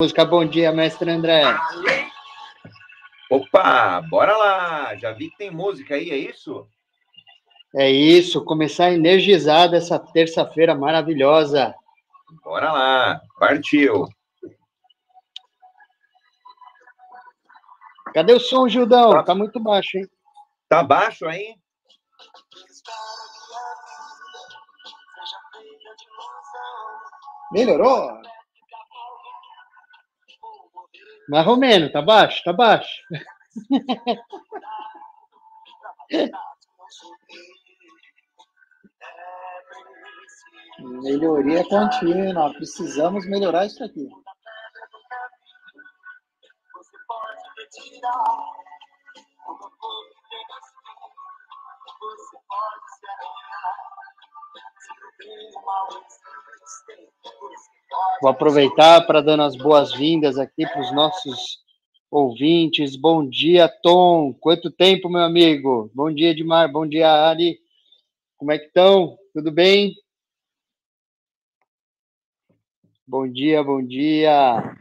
[0.00, 0.24] música.
[0.24, 1.44] Bom dia, mestre André.
[3.30, 4.96] Opa, bora lá!
[4.96, 6.66] Já vi que tem música aí, é isso?
[7.76, 11.72] É isso, começar energizado essa terça-feira maravilhosa.
[12.42, 14.08] Bora lá, partiu.
[18.12, 19.12] Cadê o som, Gildão?
[19.12, 20.08] Tá, tá muito baixo, hein?
[20.68, 21.54] Tá baixo aí?
[27.52, 28.20] Melhorou?
[31.28, 33.02] Mais ou menos, tá baixo, tá baixo.
[41.02, 44.08] Melhoria contínua, precisamos melhorar isso aqui.
[58.20, 61.58] Vou aproveitar para dar as boas-vindas aqui para os nossos
[62.10, 62.96] ouvintes.
[62.96, 64.32] Bom dia, Tom.
[64.34, 65.90] Quanto tempo, meu amigo?
[65.94, 66.70] Bom dia, Edmar.
[66.70, 67.58] Bom dia, Ari.
[68.36, 69.18] Como é que estão?
[69.32, 69.94] Tudo bem?
[73.06, 74.76] Bom dia, bom dia.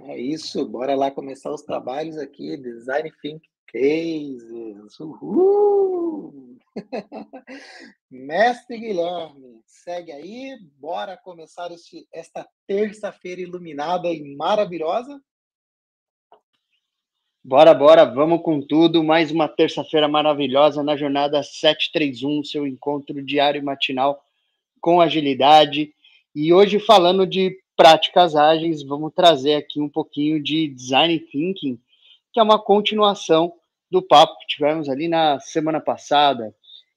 [0.00, 4.98] É isso, bora lá começar os trabalhos aqui, Design Think Cases.
[4.98, 6.49] Uhul!
[8.10, 15.20] Mestre Guilherme, segue aí, bora começar este, esta terça-feira iluminada e maravilhosa.
[17.42, 19.02] Bora, bora, vamos com tudo.
[19.02, 24.22] Mais uma terça-feira maravilhosa na jornada 731, seu encontro diário e matinal
[24.80, 25.92] com agilidade.
[26.34, 31.80] E hoje, falando de práticas ágeis, vamos trazer aqui um pouquinho de design thinking,
[32.30, 33.54] que é uma continuação
[33.90, 36.54] do papo que tivemos ali na semana passada.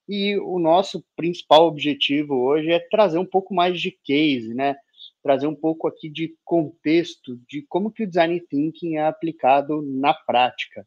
[0.08, 4.76] E o nosso principal objetivo hoje é trazer um pouco mais de case, né?
[5.22, 10.14] Trazer um pouco aqui de contexto de como que o design thinking é aplicado na
[10.14, 10.86] prática.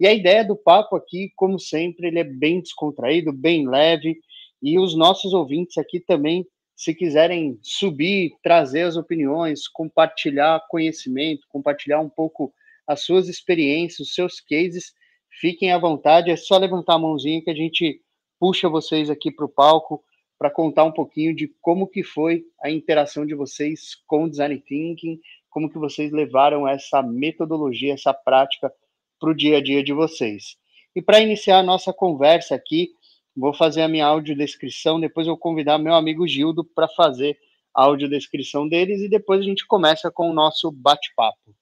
[0.00, 4.18] E a ideia do papo aqui, como sempre, ele é bem descontraído, bem leve,
[4.62, 12.00] e os nossos ouvintes aqui também, se quiserem subir, trazer as opiniões, compartilhar conhecimento, compartilhar
[12.00, 12.52] um pouco
[12.86, 14.92] as suas experiências, os seus cases,
[15.40, 18.00] fiquem à vontade, é só levantar a mãozinha que a gente
[18.38, 20.02] puxa vocês aqui para o palco
[20.38, 24.58] para contar um pouquinho de como que foi a interação de vocês com o Design
[24.60, 28.70] Thinking, como que vocês levaram essa metodologia, essa prática
[29.18, 30.56] para o dia a dia de vocês.
[30.94, 32.90] E para iniciar a nossa conversa aqui,
[33.34, 37.38] vou fazer a minha audiodescrição, depois vou convidar meu amigo Gildo para fazer
[37.74, 41.54] a audiodescrição deles e depois a gente começa com o nosso bate-papo.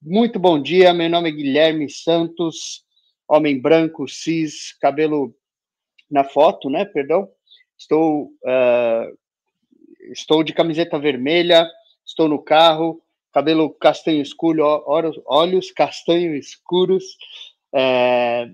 [0.00, 2.84] Muito bom dia, meu nome é Guilherme Santos,
[3.28, 5.34] homem branco, cis, cabelo
[6.10, 6.84] na foto, né?
[6.84, 7.28] Perdão.
[7.76, 9.18] Estou, uh,
[10.10, 11.66] estou de camiseta vermelha,
[12.04, 13.00] estou no carro,
[13.32, 14.64] cabelo castanho escuro,
[15.26, 17.04] olhos castanho escuros.
[17.72, 18.50] É,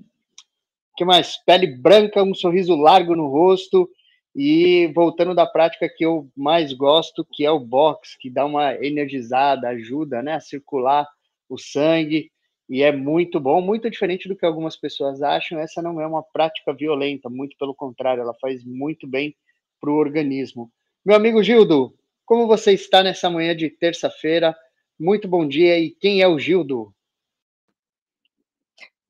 [0.96, 1.36] que mais?
[1.38, 3.88] Pele branca, um sorriso largo no rosto
[4.34, 8.74] e voltando da prática que eu mais gosto, que é o box, que dá uma
[8.84, 11.08] energizada, ajuda, né, a circular
[11.48, 12.30] o sangue
[12.68, 15.58] e é muito bom, muito diferente do que algumas pessoas acham.
[15.58, 19.36] Essa não é uma prática violenta, muito pelo contrário, ela faz muito bem
[19.80, 20.72] para o organismo.
[21.04, 21.94] Meu amigo Gildo,
[22.24, 24.56] como você está nessa manhã de terça-feira?
[24.98, 25.78] Muito bom dia.
[25.78, 26.94] E quem é o Gildo?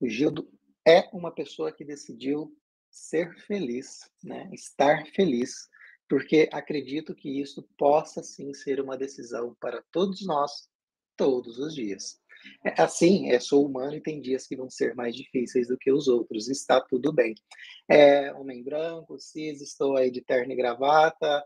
[0.00, 0.48] O Gildo
[0.84, 2.53] é uma pessoa que decidiu
[2.91, 4.50] ser feliz, né?
[4.53, 5.69] estar feliz,
[6.09, 10.69] porque acredito que isso possa sim ser uma decisão para todos nós,
[11.16, 12.21] todos os dias.
[12.65, 15.93] É, assim, é, sou humano e tem dias que vão ser mais difíceis do que
[15.93, 17.34] os outros, está tudo bem.
[17.88, 21.44] É, homem branco, cis, estou aí de terno e gravata,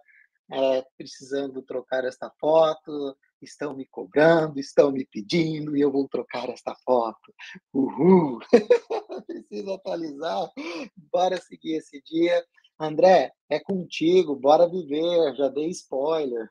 [0.50, 6.48] é, precisando trocar esta foto, estão me cobrando, estão me pedindo e eu vou trocar
[6.50, 7.32] esta foto.
[7.72, 8.40] Uhul!
[9.26, 10.50] Preciso atualizar,
[10.96, 12.44] bora seguir esse dia.
[12.80, 16.48] André, é contigo, bora viver, já dei spoiler.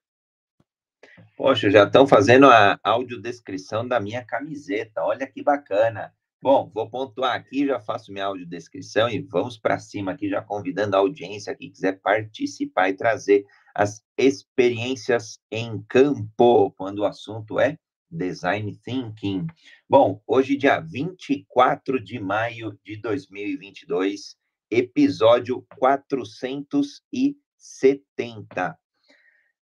[1.35, 5.03] Poxa, já estão fazendo a audiodescrição da minha camiseta.
[5.03, 6.13] Olha que bacana.
[6.41, 10.95] Bom, vou pontuar aqui, já faço minha audiodescrição e vamos para cima aqui, já convidando
[10.95, 17.77] a audiência que quiser participar e trazer as experiências em campo, quando o assunto é
[18.09, 19.47] Design Thinking.
[19.89, 24.35] Bom, hoje, dia 24 de maio de 2022,
[24.69, 28.77] episódio 470.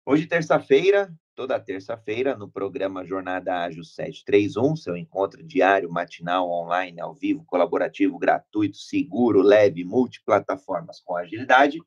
[0.07, 7.15] Hoje, terça-feira, toda terça-feira, no programa Jornada Ágil 731, seu encontro diário, matinal, online, ao
[7.15, 11.81] vivo, colaborativo, gratuito, seguro, leve, multiplataformas com agilidade,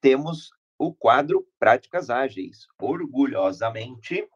[0.00, 4.28] temos o quadro Práticas Ágeis, orgulhosamente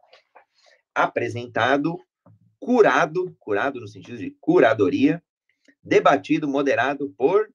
[0.94, 1.98] apresentado,
[2.58, 5.22] curado, curado no sentido de curadoria,
[5.82, 7.52] debatido, moderado por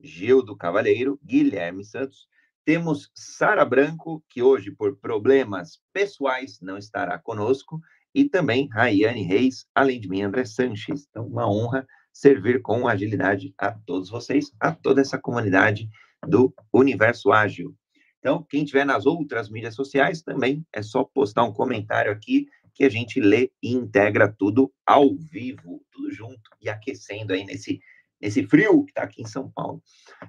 [0.00, 2.28] Gildo Cavalheiro, Guilherme Santos.
[2.64, 7.78] Temos Sara Branco, que hoje, por problemas pessoais, não estará conosco,
[8.14, 11.06] e também Raiane Reis, além de mim, André Sanches.
[11.10, 15.90] Então, uma honra servir com agilidade a todos vocês, a toda essa comunidade
[16.26, 17.76] do Universo Ágil.
[18.18, 22.84] Então, quem tiver nas outras mídias sociais também é só postar um comentário aqui que
[22.84, 27.80] a gente lê e integra tudo ao vivo, tudo junto e aquecendo aí nesse,
[28.24, 29.82] nesse frio que está aqui em São Paulo.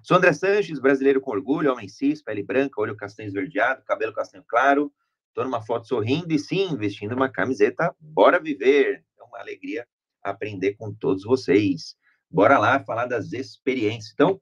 [0.03, 4.43] Sou André Sanches, brasileiro com orgulho, homem cis, pele branca, olho castanho esverdeado, cabelo castanho
[4.45, 4.91] claro.
[5.29, 7.95] Estou numa foto sorrindo e sim, vestindo uma camiseta.
[7.97, 9.01] Bora viver!
[9.17, 9.87] É uma alegria
[10.21, 11.95] aprender com todos vocês.
[12.29, 14.11] Bora lá falar das experiências.
[14.13, 14.41] Então,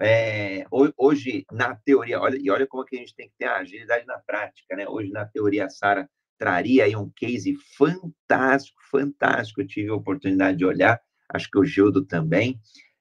[0.00, 0.64] é,
[0.96, 4.06] hoje, na teoria, olha, e olha como que a gente tem que ter a agilidade
[4.06, 4.88] na prática, né?
[4.88, 6.08] Hoje, na teoria, a Sara
[6.38, 9.60] traria aí um case fantástico, fantástico.
[9.60, 10.98] Eu tive a oportunidade de olhar,
[11.28, 12.58] acho que o Gildo também.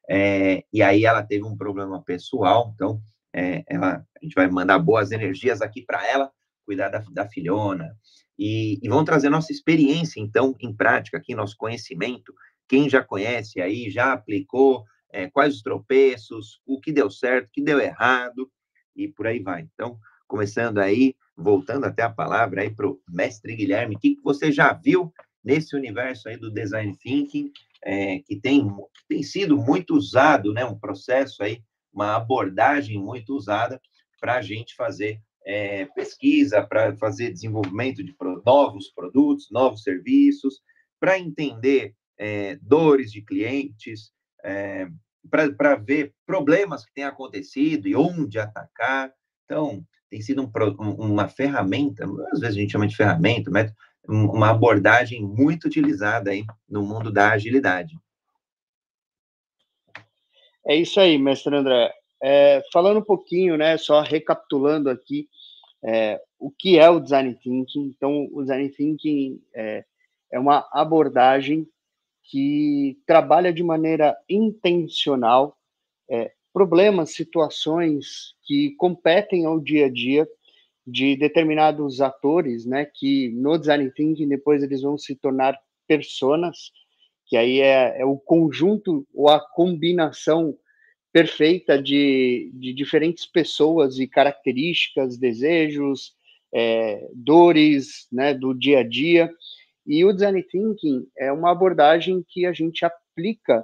[0.10, 3.02] É, e aí ela teve um problema pessoal, então
[3.34, 6.32] é, ela, a gente vai mandar boas energias aqui para ela,
[6.66, 7.96] cuidar da, da filhona,
[8.38, 12.34] e, e vão trazer nossa experiência, então, em prática, aqui, nosso conhecimento.
[12.68, 17.52] Quem já conhece aí, já aplicou, é, quais os tropeços, o que deu certo, o
[17.52, 18.50] que deu errado,
[18.96, 19.68] e por aí vai.
[19.74, 19.98] Então,
[20.28, 24.52] começando aí, voltando até a palavra aí para o mestre Guilherme, o que, que você
[24.52, 25.14] já viu
[25.44, 27.52] nesse universo aí do design thinking,
[27.86, 33.36] é, que, tem, que tem sido muito usado, né, um processo aí, uma abordagem muito
[33.36, 33.80] usada
[34.20, 38.16] para a gente fazer é, pesquisa, para fazer desenvolvimento de
[38.46, 40.62] novos produtos, novos serviços,
[41.00, 44.12] para entender é, dores de clientes,
[44.44, 44.88] é,
[45.30, 49.14] para ver problemas que têm acontecido e onde atacar.
[49.46, 53.76] Então, tem sido um, uma ferramenta, às vezes a gente chama de ferramenta, método,
[54.08, 57.98] uma abordagem muito utilizada aí no mundo da agilidade.
[60.66, 61.94] É isso aí, mestre André.
[62.22, 65.28] É, falando um pouquinho, né, só recapitulando aqui,
[65.84, 67.94] é, o que é o Design Thinking.
[67.96, 69.86] Então, o Design Thinking é,
[70.32, 71.68] é uma abordagem
[72.24, 75.58] que trabalha de maneira intencional
[76.54, 80.28] problemas, situações que competem ao dia a dia
[80.86, 85.58] de determinados atores, né, que no design thinking depois eles vão se tornar
[85.88, 86.72] personas,
[87.26, 90.58] que aí é, é o conjunto ou a combinação
[91.12, 96.14] perfeita de, de diferentes pessoas e características, desejos,
[96.54, 99.32] é, dores, né, do dia a dia.
[99.86, 103.64] E o design thinking é uma abordagem que a gente aplica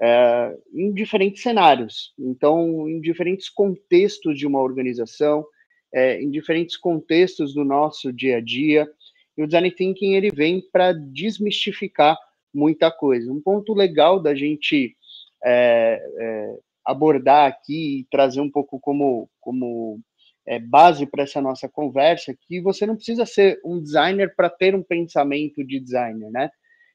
[0.00, 2.12] é, em diferentes cenários.
[2.18, 5.44] Então, em diferentes contextos de uma organização,
[5.92, 8.88] é, em diferentes contextos do nosso dia a dia.
[9.36, 12.18] E o design thinking ele vem para desmistificar
[12.52, 13.32] muita coisa.
[13.32, 14.96] Um ponto legal da gente
[15.44, 20.00] é, é abordar aqui e trazer um pouco como, como
[20.46, 24.74] é, base para essa nossa conversa, que você não precisa ser um designer para ter
[24.74, 26.50] um pensamento de designer, né?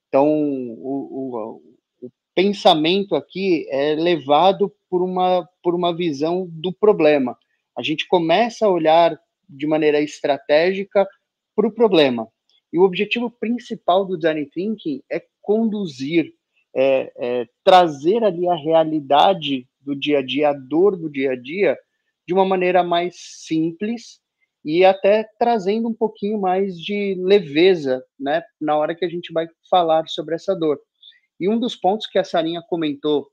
[0.08, 1.62] Então, o, o,
[2.02, 7.38] o, pensamento aqui é levado por uma, por uma visão do problema.
[7.78, 11.08] A gente começa a olhar de maneira estratégica
[11.56, 12.28] para o problema.
[12.72, 16.34] E o objetivo principal do design thinking é conduzir,
[16.76, 21.36] é, é, trazer ali a realidade do dia a dia, a dor do dia a
[21.36, 21.78] dia,
[22.28, 24.20] de uma maneira mais simples
[24.66, 29.48] e até trazendo um pouquinho mais de leveza, né, na hora que a gente vai
[29.70, 30.78] falar sobre essa dor.
[31.40, 33.30] E um dos pontos que a Sarinha comentou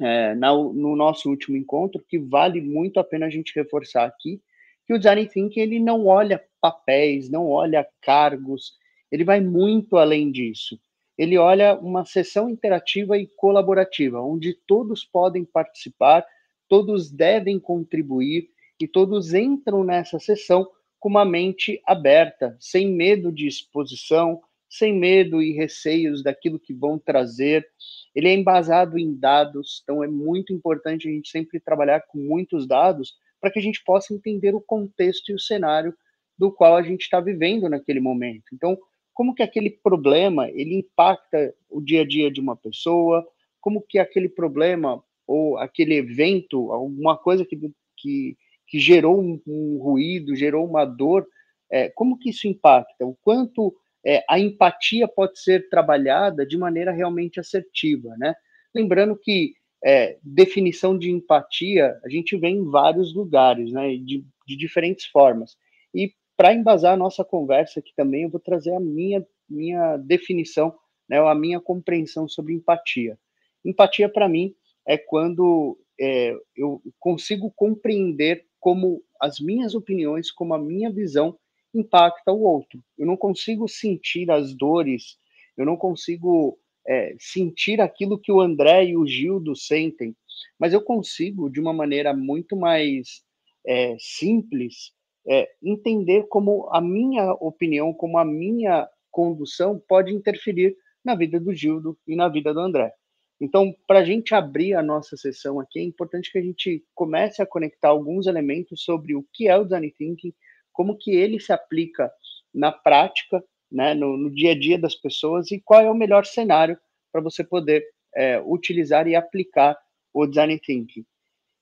[0.00, 4.40] é, na, no nosso último encontro, que vale muito a pena a gente reforçar aqui,
[4.86, 8.74] que o design thinking ele não olha papéis, não olha cargos,
[9.10, 10.78] ele vai muito além disso.
[11.18, 16.24] Ele olha uma sessão interativa e colaborativa, onde todos podem participar,
[16.68, 18.48] todos devem contribuir
[18.80, 20.66] e todos entram nessa sessão
[20.98, 24.40] com uma mente aberta, sem medo de exposição,
[24.72, 27.68] sem medo e receios daquilo que vão trazer.
[28.14, 32.66] Ele é embasado em dados, então é muito importante a gente sempre trabalhar com muitos
[32.66, 35.94] dados para que a gente possa entender o contexto e o cenário
[36.38, 38.44] do qual a gente está vivendo naquele momento.
[38.54, 38.78] Então,
[39.12, 43.22] como que aquele problema ele impacta o dia a dia de uma pessoa,
[43.60, 47.58] como que aquele problema ou aquele evento, alguma coisa que,
[47.98, 51.26] que, que gerou um, um, ruído, gerou uma dor,
[51.70, 53.04] é, como que isso impacta?
[53.04, 58.34] O quanto é, a empatia pode ser trabalhada de maneira realmente assertiva, né?
[58.74, 59.54] Lembrando que
[59.84, 63.96] é, definição de empatia a gente vê em vários lugares, né?
[63.96, 65.56] De de diferentes formas.
[65.94, 70.74] E para embasar a nossa conversa aqui também, eu vou trazer a minha, minha definição,
[71.08, 73.18] né, a minha compreensão sobre empatia.
[73.64, 74.54] Empatia, para mim,
[74.86, 81.38] é quando é, eu consigo compreender como as minhas opiniões, como a minha visão
[81.74, 82.82] impacta o outro.
[82.98, 85.16] Eu não consigo sentir as dores,
[85.56, 90.16] eu não consigo é, sentir aquilo que o André e o Gildo sentem,
[90.58, 93.22] mas eu consigo, de uma maneira muito mais
[93.66, 94.92] é, simples,
[95.26, 101.54] é, entender como a minha opinião, como a minha condução pode interferir na vida do
[101.54, 102.92] Gildo e na vida do André.
[103.40, 107.42] Então, para a gente abrir a nossa sessão aqui, é importante que a gente comece
[107.42, 110.32] a conectar alguns elementos sobre o que é o design thinking,
[110.72, 112.10] como que ele se aplica
[112.52, 116.26] na prática, né, no, no dia a dia das pessoas e qual é o melhor
[116.26, 116.78] cenário
[117.10, 119.78] para você poder é, utilizar e aplicar
[120.12, 121.04] o design thinking.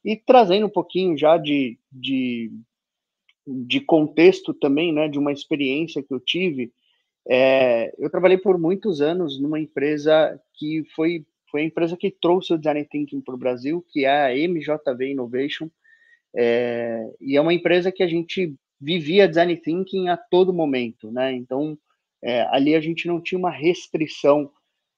[0.05, 2.51] E trazendo um pouquinho já de, de,
[3.47, 6.73] de contexto também, né, de uma experiência que eu tive,
[7.29, 12.55] é, eu trabalhei por muitos anos numa empresa que foi foi a empresa que trouxe
[12.55, 15.69] o Design Thinking para o Brasil, que é a MJV Innovation,
[16.35, 21.33] é, e é uma empresa que a gente vivia Design Thinking a todo momento, né?
[21.33, 21.79] Então,
[22.23, 24.51] é, ali a gente não tinha uma restrição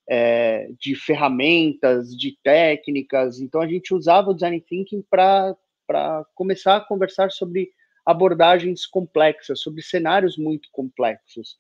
[0.09, 5.57] é, de ferramentas, de técnicas, então a gente usava o Design Thinking para
[6.35, 7.71] começar a conversar sobre
[8.05, 11.57] abordagens complexas, sobre cenários muito complexos.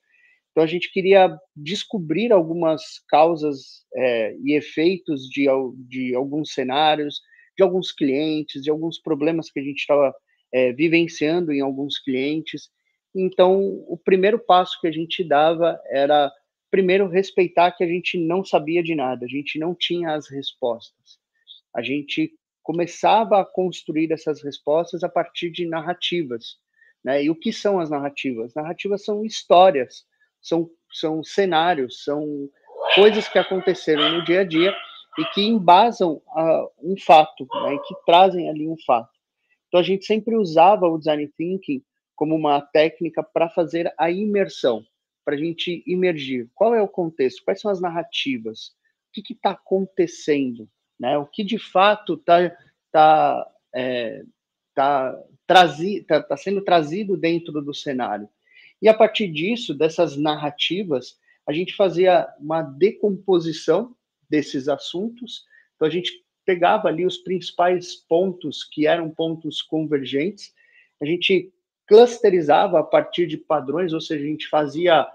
[0.50, 5.46] Então, a gente queria descobrir algumas causas é, e efeitos de,
[5.88, 7.22] de alguns cenários,
[7.56, 10.14] de alguns clientes, de alguns problemas que a gente estava
[10.52, 12.70] é, vivenciando em alguns clientes.
[13.14, 16.32] Então, o primeiro passo que a gente dava era,
[16.70, 21.18] primeiro, respeitar que a gente não sabia de nada, a gente não tinha as respostas.
[21.74, 22.32] A gente
[22.62, 26.56] começava a construir essas respostas a partir de narrativas.
[27.04, 27.24] Né?
[27.24, 28.54] E o que são as narrativas?
[28.54, 30.06] Narrativas são histórias
[30.42, 32.48] são, são cenários, são
[32.94, 34.74] coisas que aconteceram no dia a dia
[35.18, 39.11] e que embasam uh, um fato, né, que trazem ali um fato.
[39.72, 41.82] Então a gente sempre usava o design thinking
[42.14, 44.84] como uma técnica para fazer a imersão,
[45.24, 46.50] para a gente imergir.
[46.54, 47.42] Qual é o contexto?
[47.42, 48.74] Quais são as narrativas?
[49.08, 50.68] O que está acontecendo?
[51.00, 51.16] Né?
[51.16, 52.50] O que de fato está
[52.92, 54.22] tá, é,
[54.74, 58.28] tá, tá, tá sendo trazido dentro do cenário?
[58.82, 63.96] E a partir disso, dessas narrativas, a gente fazia uma decomposição
[64.28, 65.46] desses assuntos.
[65.76, 70.52] Então, a gente pegava ali os principais pontos que eram pontos convergentes,
[71.00, 71.52] a gente
[71.86, 75.06] clusterizava a partir de padrões, ou seja, a gente fazia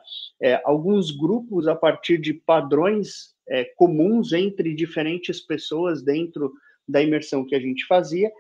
[0.41, 6.53] é, alguns grupos a partir de padrões é, comuns entre diferentes pessoas dentro
[6.88, 8.31] da imersão que a gente fazia,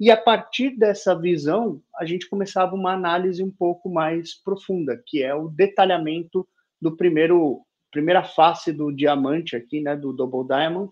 [0.00, 5.22] e a partir dessa visão, a gente começava uma análise um pouco mais profunda, que
[5.22, 6.46] é o detalhamento
[6.80, 10.90] do primeiro primeira face do diamante aqui, né, do double diamond,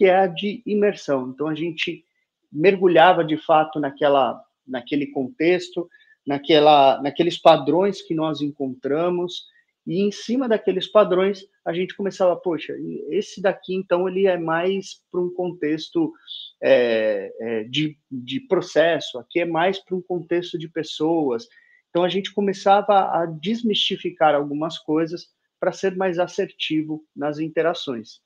[0.00, 1.28] que é a de imersão.
[1.28, 2.02] Então a gente
[2.50, 5.90] mergulhava de fato naquela naquele contexto,
[6.26, 9.44] naquela naqueles padrões que nós encontramos
[9.86, 12.74] e em cima daqueles padrões a gente começava, poxa,
[13.10, 16.14] esse daqui então ele é mais para um contexto
[16.62, 21.46] é, é, de, de processo, aqui é mais para um contexto de pessoas.
[21.90, 25.26] Então a gente começava a desmistificar algumas coisas
[25.58, 28.22] para ser mais assertivo nas interações.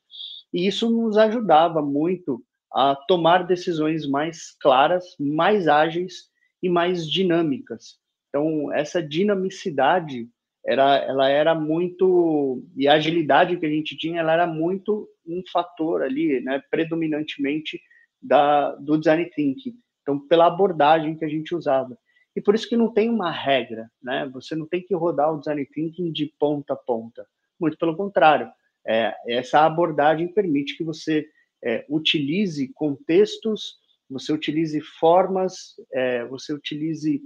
[0.55, 2.41] E isso nos ajudava muito
[2.73, 6.31] a tomar decisões mais claras, mais ágeis
[6.63, 7.99] e mais dinâmicas.
[8.29, 10.29] Então, essa dinamicidade
[10.65, 15.43] era, ela era muito e a agilidade que a gente tinha, ela era muito um
[15.53, 17.81] fator ali, né, predominantemente
[18.23, 19.75] da do design thinking.
[20.03, 21.99] Então, pela abordagem que a gente usava.
[22.37, 24.29] E por isso que não tem uma regra, né?
[24.33, 27.27] Você não tem que rodar o design thinking de ponta a ponta.
[27.61, 28.51] Muito pelo contrário,
[28.87, 31.27] é, essa abordagem permite que você
[31.65, 33.77] é, utilize contextos,
[34.09, 37.21] você utilize formas, é, você utilize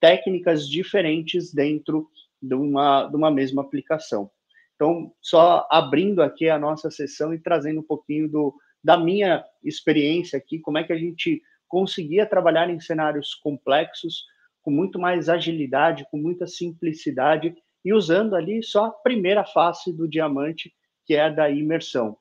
[0.00, 2.08] técnicas diferentes dentro
[2.40, 4.30] de uma, de uma mesma aplicação.
[4.74, 10.36] Então, só abrindo aqui a nossa sessão e trazendo um pouquinho do, da minha experiência
[10.36, 14.24] aqui, como é que a gente conseguia trabalhar em cenários complexos,
[14.60, 17.54] com muito mais agilidade, com muita simplicidade,
[17.84, 20.72] e usando ali só a primeira face do diamante,
[21.04, 22.16] que é a da imersão.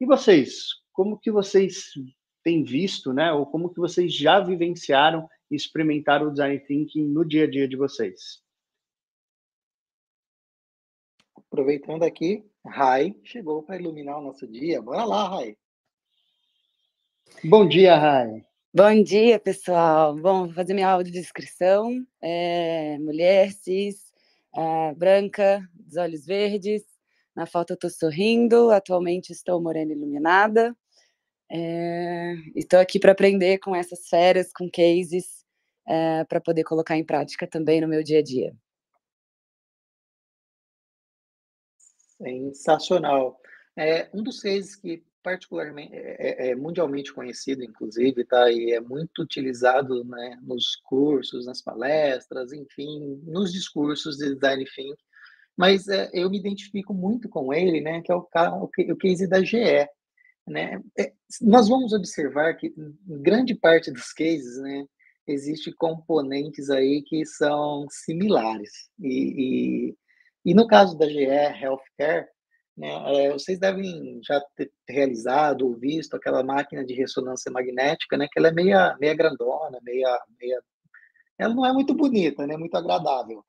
[0.00, 1.92] E vocês, como que vocês
[2.42, 7.24] têm visto, né, ou como que vocês já vivenciaram e experimentaram o design thinking no
[7.24, 8.42] dia a dia de vocês?
[11.36, 14.82] Aproveitando aqui, Rai chegou para iluminar o nosso dia.
[14.82, 15.56] Bora lá, Rai.
[17.42, 18.44] Bom dia, Rai.
[18.72, 20.14] Bom dia, pessoal.
[20.14, 22.04] Bom, vou fazer minha audiodescrição.
[22.20, 24.12] É, mulher, cis,
[24.54, 26.97] é, branca, dos olhos verdes.
[27.38, 30.76] Na foto eu estou sorrindo, atualmente estou morena iluminada.
[31.48, 35.46] É, estou aqui para aprender com essas férias, com cases,
[35.86, 38.52] é, para poder colocar em prática também no meu dia a dia.
[42.20, 43.40] Sensacional.
[43.76, 48.50] É, um dos cases que particularmente é, é, é mundialmente conhecido, inclusive, tá?
[48.50, 55.07] E é muito utilizado, né, nos cursos, nas palestras, enfim, nos discursos de design thinking.
[55.58, 58.00] Mas é, eu me identifico muito com ele, né?
[58.00, 58.28] Que é o,
[58.92, 59.88] o, case da GE,
[60.46, 60.80] né?
[60.96, 61.12] É,
[61.42, 64.86] nós vamos observar que em grande parte dos cases, né,
[65.26, 68.70] existe componentes aí que são similares.
[69.00, 69.90] E,
[70.46, 72.28] e, e no caso da GE Healthcare,
[72.76, 78.28] né, é, vocês devem já ter realizado ou visto aquela máquina de ressonância magnética, né,
[78.30, 80.62] que ela é meia, meia grandona, meia, meia...
[81.36, 83.44] Ela não é muito bonita, né, muito agradável.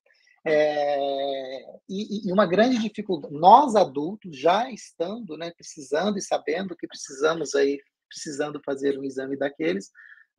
[0.46, 6.88] É, e, e, uma grande dificuldade, nós adultos já estando, né, precisando e sabendo que
[6.88, 9.90] precisamos aí, precisando fazer um exame daqueles,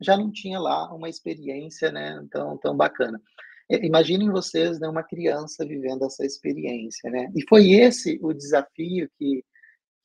[0.01, 3.21] já não tinha lá uma experiência, né, tão, tão bacana.
[3.69, 7.31] Imaginem vocês, né, uma criança vivendo essa experiência, né?
[7.33, 9.45] E foi esse o desafio que,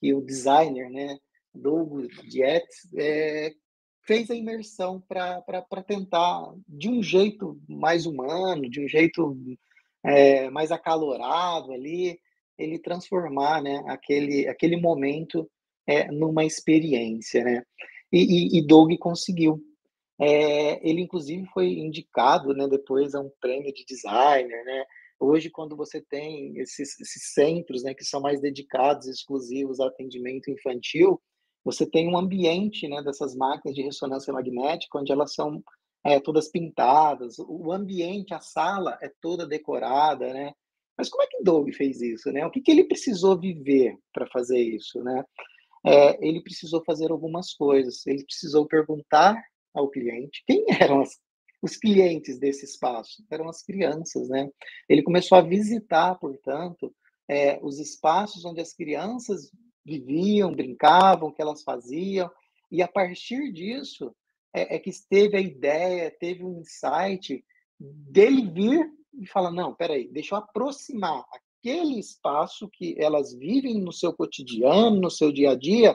[0.00, 1.18] que o designer, né,
[1.52, 3.52] Doug Dietz, é,
[4.06, 9.36] fez a imersão para tentar, de um jeito mais humano, de um jeito
[10.06, 12.18] é, mais acalorado ali,
[12.56, 15.50] ele transformar, né, aquele, aquele momento
[15.86, 17.62] é, numa experiência, né?
[18.12, 19.60] E, e, e Doug conseguiu.
[20.18, 24.64] É, ele, inclusive, foi indicado né, depois a um prêmio de designer.
[24.64, 24.84] Né?
[25.20, 30.50] Hoje, quando você tem esses, esses centros né, que são mais dedicados, exclusivos ao atendimento
[30.50, 31.20] infantil,
[31.64, 35.62] você tem um ambiente né, dessas máquinas de ressonância magnética, onde elas são
[36.06, 40.52] é, todas pintadas, o ambiente, a sala é toda decorada, né?
[40.96, 42.46] Mas como é que Doug fez isso, né?
[42.46, 45.24] O que, que ele precisou viver para fazer isso, né?
[45.84, 48.06] É, ele precisou fazer algumas coisas.
[48.06, 49.36] Ele precisou perguntar
[49.74, 51.18] ao cliente quem eram as,
[51.60, 53.24] os clientes desse espaço.
[53.28, 54.48] Eram as crianças, né?
[54.88, 56.94] Ele começou a visitar, portanto,
[57.28, 59.50] é, os espaços onde as crianças
[59.84, 62.30] viviam, brincavam, o que elas faziam,
[62.70, 64.14] e a partir disso
[64.56, 67.44] é, é que teve a ideia, teve um insight
[67.78, 68.90] dele vir
[69.20, 74.98] e falar: não, peraí, deixa eu aproximar aquele espaço que elas vivem no seu cotidiano,
[74.98, 75.94] no seu dia a dia,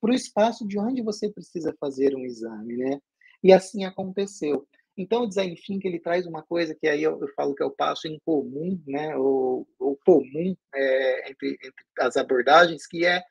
[0.00, 3.00] para o espaço de onde você precisa fazer um exame, né?
[3.42, 4.66] E assim aconteceu.
[4.96, 7.66] Então, o design thinking ele traz uma coisa que aí eu, eu falo que é
[7.66, 13.22] o passo em comum, né, o, o comum é, entre, entre as abordagens, que é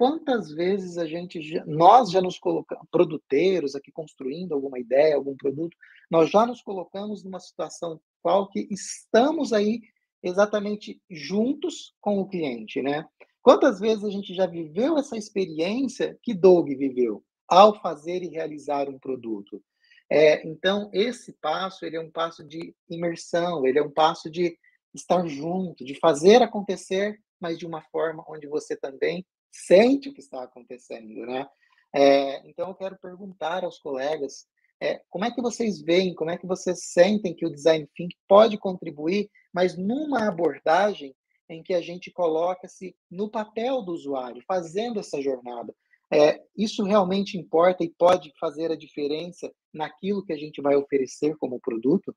[0.00, 5.36] quantas vezes a gente já, nós já nos colocamos produteiros aqui construindo alguma ideia, algum
[5.36, 5.76] produto,
[6.10, 9.82] nós já nos colocamos numa situação qual que estamos aí
[10.22, 13.06] exatamente juntos com o cliente, né?
[13.42, 17.22] Quantas vezes a gente já viveu essa experiência que Doug viveu?
[17.50, 19.60] ao fazer e realizar um produto.
[20.08, 24.56] É, então, esse passo ele é um passo de imersão, ele é um passo de
[24.94, 30.20] estar junto, de fazer acontecer, mas de uma forma onde você também sente o que
[30.20, 31.48] está acontecendo, né?
[31.94, 34.46] É, então, eu quero perguntar aos colegas
[34.80, 38.16] é, como é que vocês veem, como é que vocês sentem que o design thinking
[38.26, 41.14] pode contribuir, mas numa abordagem
[41.48, 45.74] em que a gente coloca-se no papel do usuário, fazendo essa jornada,
[46.12, 51.36] é, isso realmente importa e pode fazer a diferença naquilo que a gente vai oferecer
[51.36, 52.16] como produto?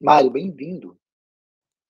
[0.00, 0.98] Mário, bem-vindo.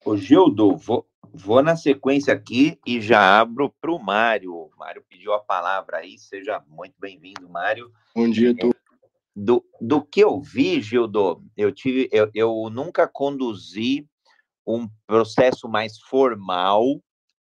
[0.05, 4.55] Ô, Gildo, vou, vou na sequência aqui e já abro para o Mário.
[4.55, 7.93] O Mário pediu a palavra aí, seja muito bem-vindo, Mário.
[8.15, 8.75] Bom dia, tu.
[9.35, 14.09] Do, do que eu vi, Gildo, eu, tive, eu, eu nunca conduzi
[14.67, 17.01] um processo mais formal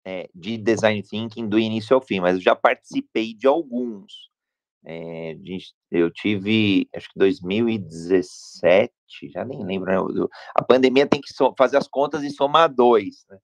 [0.05, 4.30] é, de design thinking do início ao fim, mas eu já participei de alguns.
[4.85, 5.35] É,
[5.91, 8.91] eu tive, acho que 2017,
[9.31, 9.97] já nem lembro, né?
[10.55, 13.23] a pandemia tem que fazer as contas e somar dois.
[13.29, 13.37] Né?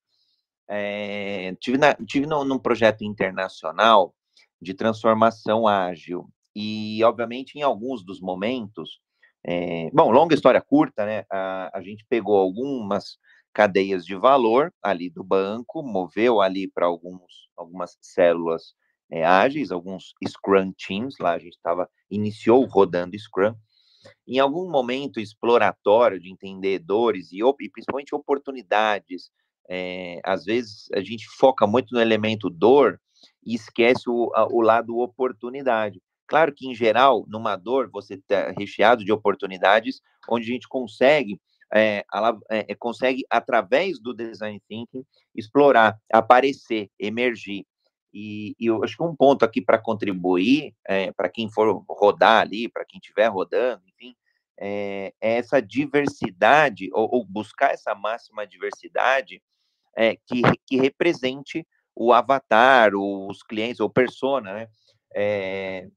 [0.70, 4.14] É, tive na, tive no, num projeto internacional
[4.62, 9.00] de transformação ágil, e obviamente em alguns dos momentos,
[9.46, 11.24] é, bom, longa história curta, né?
[11.32, 13.20] A, a gente pegou algumas
[13.54, 18.74] cadeias de valor ali do banco, moveu ali para alguns algumas células
[19.10, 23.56] é, ágeis, alguns Scrum teams, lá a gente estava iniciou rodando Scrum.
[24.28, 29.32] Em algum momento exploratório de entender dores e, e principalmente oportunidades,
[29.70, 33.00] é, às vezes a gente foca muito no elemento dor
[33.46, 36.02] e esquece o, o lado oportunidade.
[36.28, 41.40] Claro que, em geral, numa dor, você está recheado de oportunidades onde a gente consegue,
[41.74, 47.66] é, ela, é, consegue, através do design thinking, explorar, aparecer, emergir.
[48.20, 52.68] E, eu acho que um ponto aqui para contribuir, é, para quem for rodar ali,
[52.68, 54.16] para quem estiver rodando, enfim,
[54.60, 59.40] é, é, essa diversidade, ou, ou, buscar essa máxima diversidade
[59.96, 61.64] é, que, que represente
[61.96, 64.68] o avatar, os clientes, ou persona, né?
[65.16, 65.88] É,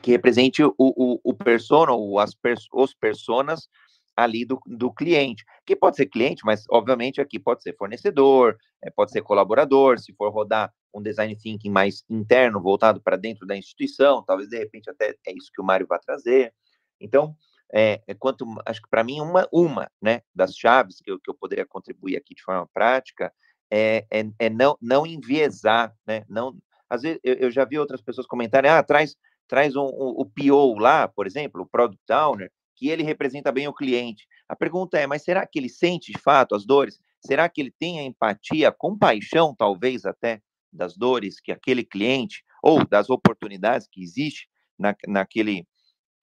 [0.00, 2.36] que represente o, o, o persona, ou as
[2.72, 3.68] os personas
[4.16, 8.90] ali do, do cliente, que pode ser cliente, mas obviamente aqui pode ser fornecedor, é,
[8.90, 13.56] pode ser colaborador, se for rodar um design thinking mais interno, voltado para dentro da
[13.56, 16.52] instituição, talvez de repente até é isso que o Mário vai trazer.
[17.00, 17.34] Então,
[17.72, 21.30] é, é quanto, acho que para mim uma, uma né, das chaves que eu, que
[21.30, 23.32] eu poderia contribuir aqui de forma prática
[23.70, 26.54] é, é, é não, não enviesar, né, não,
[26.90, 29.16] às vezes eu, eu já vi outras pessoas comentarem, ah, traz,
[29.48, 33.68] traz um, um, o PO lá, por exemplo, o Product Owner, que ele representa bem
[33.68, 34.26] o cliente.
[34.48, 36.98] A pergunta é, mas será que ele sente de fato as dores?
[37.24, 40.42] Será que ele tem a empatia, a compaixão, talvez até,
[40.72, 45.64] das dores que aquele cliente, ou das oportunidades que existe na, naquele,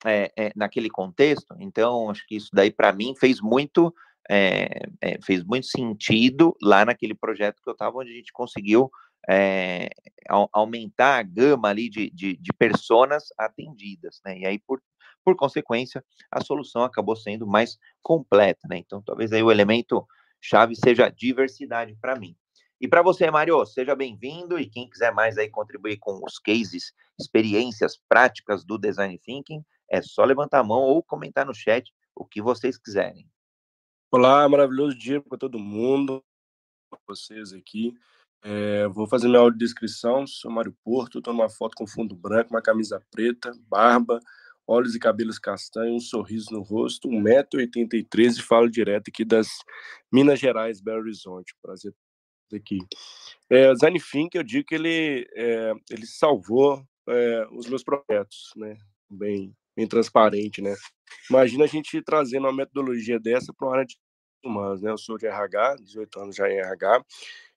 [0.05, 1.55] é, é, naquele contexto?
[1.61, 3.95] Então, acho que isso daí, para mim, fez muito,
[4.29, 4.67] é,
[5.23, 8.91] fez muito sentido lá naquele projeto que eu estava, onde a gente conseguiu
[9.29, 9.87] é,
[10.51, 14.39] aumentar a gama ali de, de, de personas atendidas, né?
[14.39, 14.81] E aí, por,
[15.23, 18.77] por consequência, a solução acabou sendo mais completa, né?
[18.77, 20.05] Então, talvez aí o elemento
[20.41, 22.35] chave seja a diversidade para mim.
[22.81, 26.93] E para você, Mário, seja bem-vindo e quem quiser mais aí contribuir com os cases,
[27.19, 32.25] experiências práticas do Design Thinking, é só levantar a mão ou comentar no chat o
[32.25, 33.27] que vocês quiserem.
[34.11, 36.23] Olá, maravilhoso dia para todo mundo,
[37.05, 37.93] vocês aqui.
[38.41, 40.25] É, vou fazer minha audiodescrição.
[40.25, 44.19] Sou Mário Porto, estou numa foto com fundo branco, uma camisa preta, barba,
[44.69, 49.47] olhos e cabelos castanhos, um sorriso no rosto, 1,83m e falo direto aqui das
[50.13, 51.55] Minas Gerais, Belo Horizonte.
[51.59, 51.91] Prazer
[52.53, 52.77] aqui.
[53.49, 58.77] É, Design Think, eu digo que ele, é, ele salvou é, os meus projetos, né?
[59.09, 60.75] Bem, bem transparente, né?
[61.29, 63.97] Imagina a gente trazendo uma metodologia dessa para uma área de
[64.45, 64.91] humanos, né?
[64.91, 67.03] Eu sou de RH, 18 anos já em RH,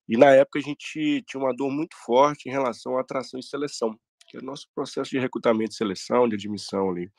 [0.08, 3.42] e na época a gente tinha uma dor muito forte em relação à atração e
[3.42, 3.98] seleção,
[4.32, 7.12] que é o nosso processo de recrutamento e seleção, de admissão ali.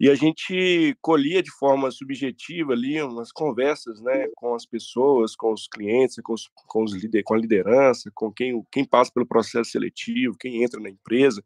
[0.00, 5.52] E a gente colhia de forma subjetiva ali umas conversas, né, com as pessoas, com
[5.52, 9.24] os clientes, com, os, com, os lider, com a liderança, com quem, quem passa pelo
[9.24, 11.40] processo seletivo, quem entra na empresa.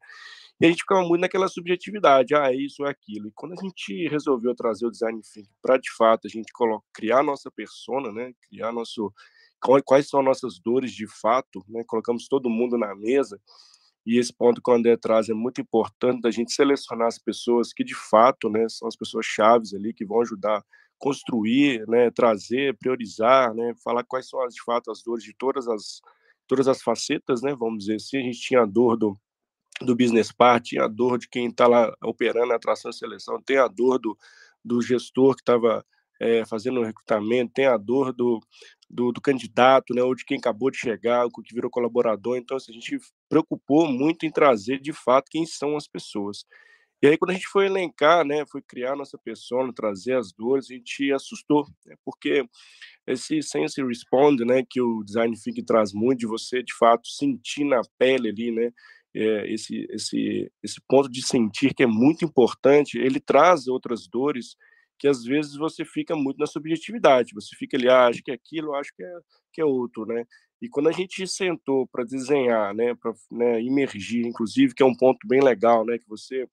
[0.59, 3.29] E a gente ficava muito naquela subjetividade, ah, é isso é aquilo.
[3.29, 6.85] E quando a gente resolveu trazer o design thinking para de fato a gente coloca,
[6.95, 9.13] criar nossa persona, né, criar nosso
[9.85, 11.83] quais são nossas dores de fato, né?
[11.85, 13.41] Colocamos todo mundo na mesa
[14.09, 17.75] e esse ponto que o André traz é muito importante da gente selecionar as pessoas
[17.75, 20.65] que de fato, né, são as pessoas chaves ali que vão ajudar
[20.99, 25.69] construir, né, trazer, priorizar, né, falar quais são as de fato as dores de todas
[25.69, 26.01] as
[26.47, 29.15] todas as facetas, né, vamos dizer assim, a gente tinha a dor do
[29.83, 33.43] do business part, tinha a dor de quem está lá operando a atração e seleção,
[33.43, 34.17] tem a dor do,
[34.65, 35.85] do gestor que estava
[36.21, 38.41] é, fazendo recrutamento, tem a dor do,
[38.89, 42.37] do, do, candidato, né, ou de quem acabou de chegar, o que virou colaborador.
[42.37, 46.45] Então, assim, a gente preocupou muito em trazer, de fato, quem são as pessoas.
[47.01, 50.69] E aí, quando a gente foi elencar, né, foi criar nossa persona, trazer as dores,
[50.69, 52.45] a gente assustou, né, porque
[53.07, 57.65] esse sense responde, né, que o design thinking traz muito, de você, de fato, sentir
[57.65, 58.73] na pele ali, né,
[59.15, 64.57] é, esse, esse, esse ponto de sentir que é muito importante, ele traz outras dores
[64.99, 68.35] que às vezes você fica muito na subjetividade, você fica ali, ah, acho que é
[68.35, 69.13] aquilo, acho que é,
[69.53, 70.25] que é outro, né?
[70.61, 74.95] E quando a gente sentou para desenhar, né, para né, imergir, inclusive, que é um
[74.95, 76.49] ponto bem legal, né, que você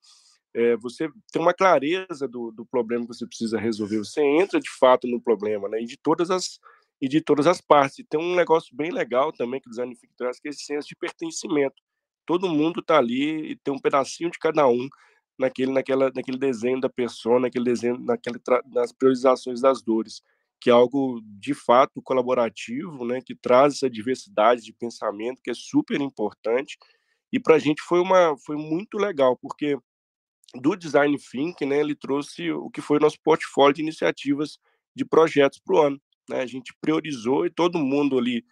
[0.53, 4.69] é, você tem uma clareza do, do problema que você precisa resolver, você entra de
[4.79, 6.60] fato no problema, né, e de todas as
[7.01, 7.99] e de todas as partes.
[7.99, 10.88] E tem um negócio bem legal também que o design traz, que é esse senso
[10.88, 11.75] de pertencimento.
[12.25, 14.88] Todo mundo está ali e tem um pedacinho de cada um
[15.38, 20.21] naquele, naquela, naquele desenho da pessoa, naquele desenho, naquele nas priorizações das dores,
[20.60, 25.54] que é algo de fato colaborativo, né, que traz essa diversidade de pensamento que é
[25.54, 26.78] super importante.
[27.32, 29.78] E para a gente foi uma foi muito legal, porque
[30.56, 34.58] do design thinking, né, ele trouxe o que foi nosso portfólio de iniciativas
[34.95, 36.02] de projetos para o ano.
[36.30, 36.41] Né?
[36.41, 38.43] A gente priorizou e todo mundo ali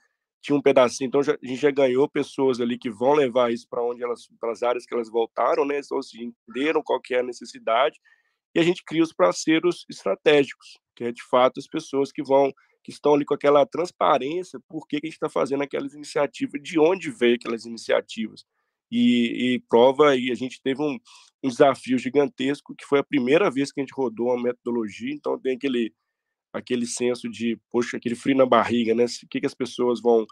[0.44, 3.66] tinha um pedacinho, então já, a gente já ganhou pessoas ali que vão levar isso
[3.70, 5.80] para onde elas, para as áreas que elas voltaram, né?
[5.92, 7.98] Ou se entenderam qual que é a necessidade,
[8.54, 12.52] e a gente cria os parceiros estratégicos, que é de fato as pessoas que vão,
[12.84, 16.62] que estão ali com aquela transparência, por que, que a gente está fazendo aquelas iniciativas,
[16.62, 18.46] de onde veio aquelas iniciativas.
[18.92, 21.00] e, e prova, e a gente teve um,
[21.44, 25.40] um desafio gigantesco, que foi a primeira vez que a gente rodou uma metodologia, então
[25.40, 25.94] tem aquele
[26.54, 29.06] aquele senso de, poxa, aquele frio na barriga, né?
[29.06, 30.26] O que, que as pessoas vão,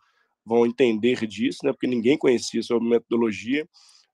[0.45, 1.71] vão entender disso, né?
[1.73, 3.67] Porque ninguém conhecia sobre metodologia,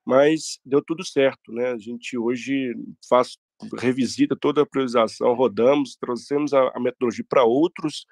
[0.05, 1.71] mas deu tudo certo, né?
[1.71, 2.73] A gente hoje
[3.07, 3.37] faz
[3.77, 8.05] revisita toda a priorização, rodamos, trouxemos a, a metodologia para outros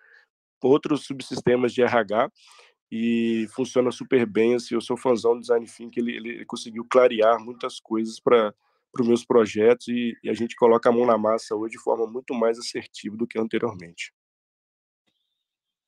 [0.62, 2.31] outros subsistemas de RH
[2.91, 4.55] e funciona super bem.
[4.55, 8.53] Assim, eu sou fãzão do Design Think, ele, ele conseguiu clarear muitas coisas para
[8.95, 11.84] para os meus projetos e, e, a gente coloca a mão na massa hoje de
[11.84, 14.13] forma muito mais assertiva do que anteriormente.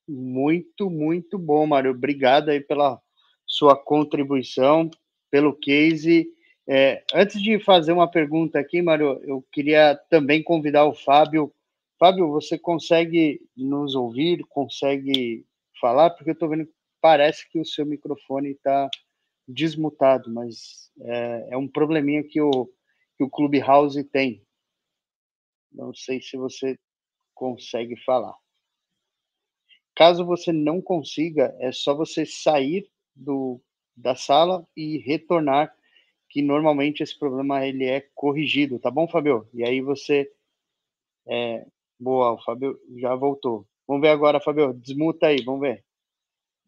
[0.06, 1.90] Muito, muito bom, Mário.
[1.90, 3.00] Obrigado aí pela
[3.46, 4.90] sua contribuição,
[5.30, 6.28] pelo case.
[6.68, 11.50] É, antes de fazer uma pergunta aqui, Mário, eu queria também convidar o Fábio.
[11.98, 14.44] Fábio, você consegue nos ouvir?
[14.50, 15.46] Consegue
[15.80, 16.10] falar?
[16.10, 18.88] Porque eu estou vendo que parece que o seu microfone está
[19.46, 22.70] desmutado, mas é, é um probleminha que o,
[23.18, 24.46] que o Clubhouse tem.
[25.72, 26.78] Não sei se você
[27.34, 28.34] consegue falar.
[29.94, 33.60] Caso você não consiga, é só você sair do,
[33.96, 35.74] da sala e retornar,
[36.30, 39.48] que normalmente esse problema ele é corrigido, tá bom, Fabio?
[39.52, 40.30] E aí você
[41.26, 41.66] é,
[41.98, 43.66] boa, o Fabio já voltou.
[43.88, 45.84] Vamos ver agora, Fabio, desmuta aí, vamos ver.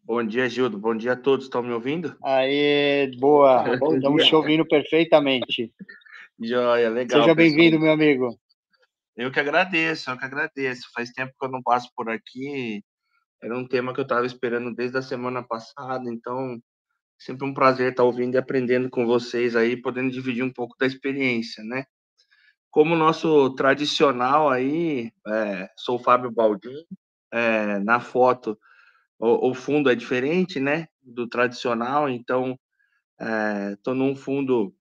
[0.03, 0.77] Bom dia, Gildo.
[0.77, 1.45] Bom dia a todos.
[1.45, 2.17] Estão me ouvindo?
[2.23, 3.63] Aê, boa.
[3.95, 5.71] Estamos te ouvindo perfeitamente.
[6.39, 7.21] Joia, legal.
[7.21, 8.37] Seja bem-vindo, meu amigo.
[9.15, 10.89] Eu que agradeço, eu que agradeço.
[10.93, 12.83] Faz tempo que eu não passo por aqui.
[13.41, 16.59] Era um tema que eu estava esperando desde a semana passada, então
[17.17, 20.85] sempre um prazer estar ouvindo e aprendendo com vocês aí, podendo dividir um pouco da
[20.85, 21.85] experiência, né?
[22.69, 26.85] Como nosso tradicional aí, é, sou o Fábio Baldin,
[27.31, 28.57] é, na foto
[29.21, 32.57] o, o, fundo é diferente, né, do tradicional, então
[33.77, 34.73] estou é, num fundo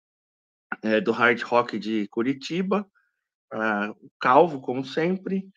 [0.83, 2.87] é, do Hard Rock de Curitiba,
[3.53, 5.49] uh, calvo, como sempre,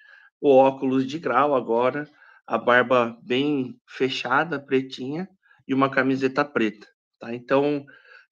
[0.42, 2.10] o óculos de grau agora,
[2.46, 5.30] a barba bem fechada, pretinha,
[5.68, 6.88] e uma camiseta preta.
[7.20, 7.34] Tá?
[7.34, 7.86] Então,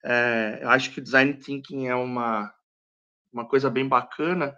[0.04, 2.54] é, eu acho que o design thinking é uma,
[3.32, 4.56] uma coisa bem bacana,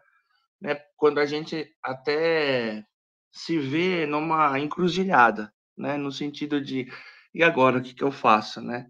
[0.60, 0.76] né?
[0.98, 2.84] quando a gente até
[3.32, 5.98] se vê numa encruzilhada, né?
[5.98, 6.92] no sentido de,
[7.34, 8.62] e agora, o que, que eu faço?
[8.62, 8.90] Né?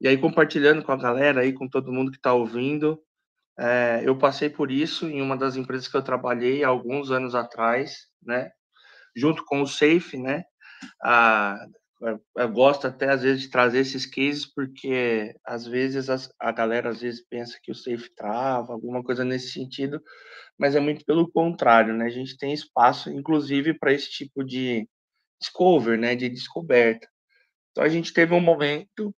[0.00, 3.00] E aí, compartilhando com a galera aí, com todo mundo que está ouvindo,
[3.58, 7.34] é, eu passei por isso em uma das empresas que eu trabalhei há alguns anos
[7.34, 8.50] atrás, né?
[9.16, 10.44] Junto com o Safe, né?
[11.02, 11.58] A,
[12.36, 16.88] eu gosto até às vezes de trazer esses cases porque às vezes as, a galera
[16.90, 20.02] às vezes pensa que o safe trava, alguma coisa nesse sentido,
[20.58, 22.06] mas é muito pelo contrário, né?
[22.06, 24.88] A gente tem espaço, inclusive, para esse tipo de
[25.40, 26.16] discover, né?
[26.16, 27.06] De descoberta.
[27.70, 29.14] Então a gente teve um momento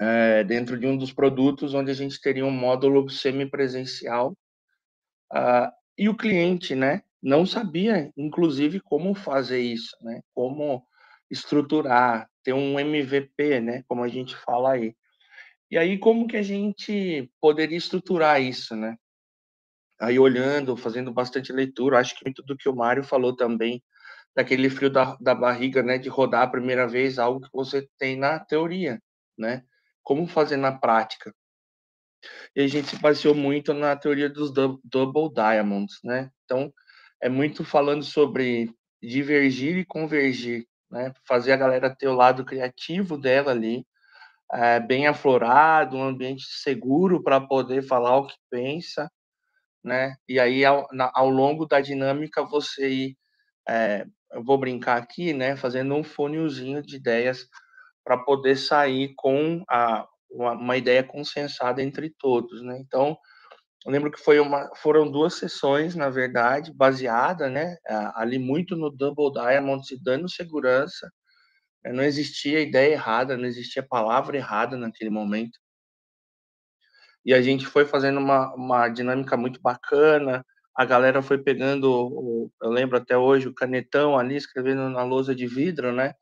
[0.00, 4.36] é, dentro de um dos produtos onde a gente teria um módulo semipresencial
[5.32, 10.86] uh, e o cliente, né, não sabia, inclusive, como fazer isso, né, como
[11.30, 14.94] estruturar, ter um MVP, né, como a gente fala aí.
[15.70, 18.96] E aí, como que a gente poderia estruturar isso, né?
[20.00, 23.82] Aí, olhando, fazendo bastante leitura, acho que muito do que o Mário falou também,
[24.34, 28.16] daquele frio da, da barriga, né, de rodar a primeira vez algo que você tem
[28.16, 29.02] na teoria,
[29.36, 29.64] né?
[30.08, 31.34] Como fazer na prática.
[32.56, 36.30] E a gente se baseou muito na teoria dos double diamonds, né?
[36.46, 36.72] Então,
[37.20, 41.12] é muito falando sobre divergir e convergir, né?
[41.26, 43.86] Fazer a galera ter o lado criativo dela ali,
[44.50, 49.12] é, bem aflorado, um ambiente seguro para poder falar o que pensa,
[49.84, 50.16] né?
[50.26, 53.18] E aí, ao, na, ao longo da dinâmica, você ir,
[53.68, 55.54] é, eu vou brincar aqui, né?
[55.54, 57.46] Fazendo um funilzinho de ideias
[58.08, 62.78] para poder sair com a, uma, uma, ideia consensada entre todos, né?
[62.80, 63.18] Então,
[63.84, 67.76] eu lembro que foi uma, foram duas sessões, na verdade, baseada, né,
[68.14, 71.06] ali muito no Double Diamond, se dando segurança,
[71.84, 71.92] né?
[71.92, 75.58] não existia ideia errada, não existia palavra errada naquele momento.
[77.26, 80.42] E a gente foi fazendo uma, uma dinâmica muito bacana,
[80.74, 85.46] a galera foi pegando, eu lembro até hoje, o canetão ali, escrevendo na lousa de
[85.46, 86.14] vidro, né?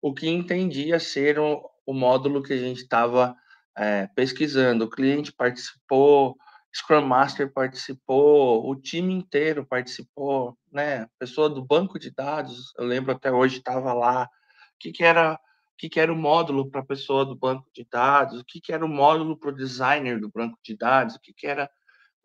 [0.00, 3.34] O que entendia ser o, o módulo que a gente estava
[3.76, 4.84] é, pesquisando.
[4.84, 6.36] O cliente participou,
[6.74, 11.02] Scrum Master participou, o time inteiro participou, né?
[11.02, 14.24] A pessoa do banco de dados, eu lembro até hoje estava lá.
[14.24, 17.68] O que, que era o que, que era o módulo para a pessoa do banco
[17.72, 21.14] de dados, o que, que era o módulo para o designer do banco de dados,
[21.14, 21.70] o que, que era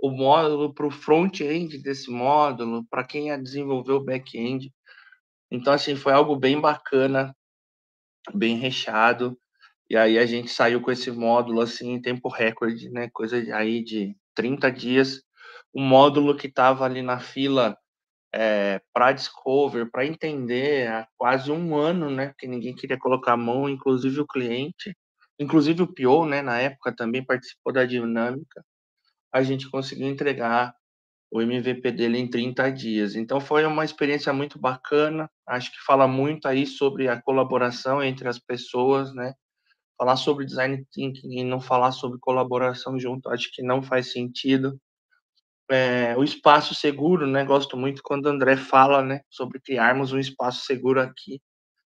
[0.01, 4.73] o módulo para o front-end desse módulo, para quem ia desenvolver o back-end.
[5.51, 7.35] Então, assim, foi algo bem bacana
[8.33, 9.37] bem recheado
[9.89, 13.09] E aí a gente saiu com esse módulo assim em tempo recorde, né?
[13.13, 15.21] Coisa aí de 30 dias.
[15.75, 17.77] Um módulo que estava ali na fila
[18.33, 22.29] é, para Discover, para entender há quase um ano, né?
[22.29, 24.95] Porque ninguém queria colocar a mão, inclusive o cliente,
[25.39, 26.41] inclusive o PO, né?
[26.41, 28.63] Na época também participou da dinâmica.
[29.33, 30.73] A gente conseguiu entregar
[31.33, 33.15] o MVP dele em 30 dias.
[33.15, 35.29] Então foi uma experiência muito bacana.
[35.47, 39.33] Acho que fala muito aí sobre a colaboração entre as pessoas, né?
[39.97, 44.79] Falar sobre design thinking e não falar sobre colaboração junto, acho que não faz sentido
[45.71, 47.43] é, o espaço seguro, né?
[47.43, 51.41] Gosto muito quando o André fala, né, sobre criarmos um espaço seguro aqui.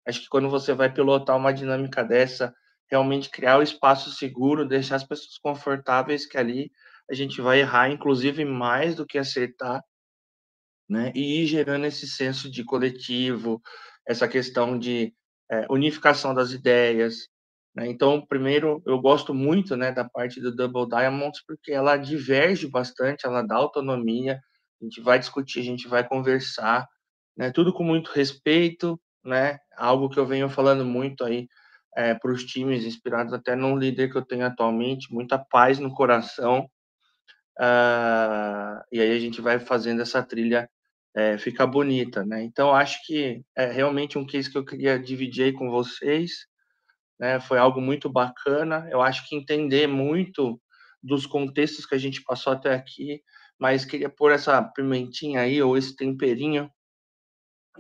[0.08, 2.54] Acho que quando você vai pilotar uma dinâmica dessa,
[2.89, 6.71] realmente criar o um espaço seguro, deixar as pessoas confortáveis que ali
[7.10, 9.82] a gente vai errar, inclusive mais do que acertar,
[10.89, 11.12] né?
[11.15, 13.62] E ir gerando esse senso de coletivo,
[14.08, 15.13] essa questão de
[15.52, 17.28] é, unificação das ideias,
[17.76, 17.88] né?
[17.88, 23.26] Então, primeiro, eu gosto muito né, da parte do Double Diamonds, porque ela diverge bastante,
[23.26, 24.39] ela dá autonomia,
[24.82, 26.88] a gente vai discutir, a gente vai conversar,
[27.38, 31.48] né, tudo com muito respeito, né, algo que eu venho falando muito aí
[31.98, 35.94] é, para os times, inspirados até no líder que eu tenho atualmente, muita paz no
[35.94, 36.70] coração,
[37.60, 40.70] uh, e aí a gente vai fazendo essa trilha
[41.15, 42.44] é, ficar bonita, né?
[42.44, 46.46] Então, acho que é realmente um case que eu queria dividir com vocês,
[47.18, 47.39] né?
[47.39, 48.88] Foi algo muito bacana.
[48.91, 50.60] Eu acho que entender muito
[51.02, 53.22] dos contextos que a gente passou até aqui,
[53.58, 56.70] mas queria pôr essa pimentinha aí, ou esse temperinho,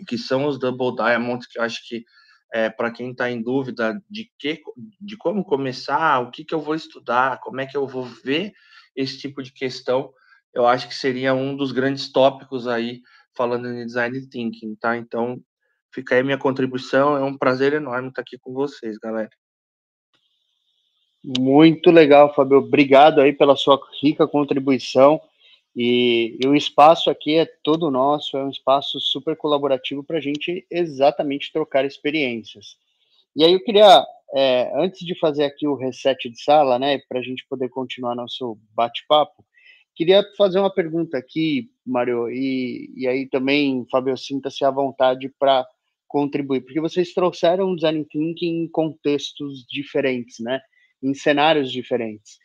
[0.07, 2.05] que são os Double Diamonds, que eu acho que
[2.53, 4.61] é, para quem está em dúvida de, que,
[5.01, 8.53] de como começar, o que, que eu vou estudar, como é que eu vou ver
[8.95, 10.13] esse tipo de questão,
[10.53, 13.01] eu acho que seria um dos grandes tópicos aí,
[13.35, 14.95] falando em design thinking, tá?
[14.97, 15.41] Então,
[15.95, 17.15] Fica aí minha contribuição.
[17.15, 19.29] É um prazer enorme estar aqui com vocês, galera.
[21.23, 22.57] Muito legal, Fábio.
[22.57, 25.21] Obrigado aí pela sua rica contribuição.
[25.73, 30.21] E, e, o espaço aqui é todo nosso, é um espaço super colaborativo para a
[30.21, 32.77] gente exatamente trocar experiências.
[33.35, 37.19] E aí eu queria, é, antes de fazer aqui o reset de sala, né, para
[37.19, 39.45] a gente poder continuar nosso bate-papo,
[39.93, 45.65] queria fazer uma pergunta aqui, Mário, e, e aí também, Fábio, sinta-se à vontade para
[46.07, 50.61] contribuir, porque vocês trouxeram design thinking em contextos diferentes, né?
[51.03, 52.37] Em cenários diferentes.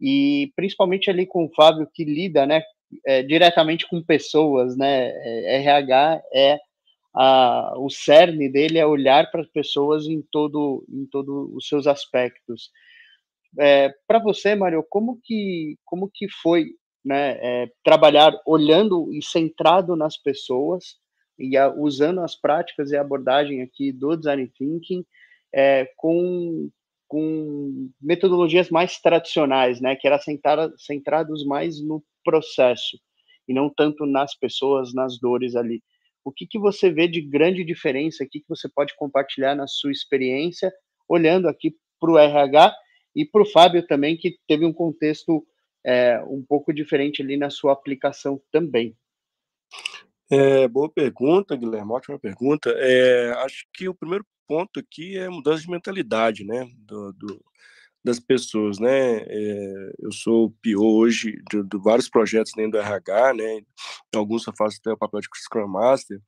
[0.00, 2.62] E principalmente ali com o Fábio que lida, né,
[3.06, 5.10] é, diretamente com pessoas, né?
[5.56, 6.58] RH é
[7.14, 11.86] a, o cerne dele é olhar para as pessoas em todo em todos os seus
[11.86, 12.70] aspectos.
[13.58, 16.66] É, para você, Mário, como que como que foi,
[17.04, 20.98] né, é, trabalhar olhando e centrado nas pessoas
[21.38, 25.04] e a, usando as práticas e abordagem aqui do design thinking
[25.52, 26.70] é, com,
[27.08, 32.98] com metodologias mais tradicionais, né, que era centrada, centrados mais no processo
[33.48, 35.82] e não tanto nas pessoas, nas dores ali.
[36.24, 39.90] O que, que você vê de grande diferença aqui que você pode compartilhar na sua
[39.90, 40.72] experiência,
[41.08, 42.74] olhando aqui para o RH
[43.14, 45.46] e para o Fábio também, que teve um contexto
[45.84, 48.96] é, um pouco diferente ali na sua aplicação também.
[50.30, 52.70] É, boa pergunta, Guilherme, ótima pergunta.
[52.76, 57.44] É, acho que o primeiro ponto aqui é mudança de mentalidade, né, do, do
[58.04, 59.18] das pessoas, né?
[59.26, 63.60] É, eu sou PO hoje de, de, vários projetos dentro do RH, né?
[64.14, 66.18] Alguns eu faço até o papel de Scrum Master.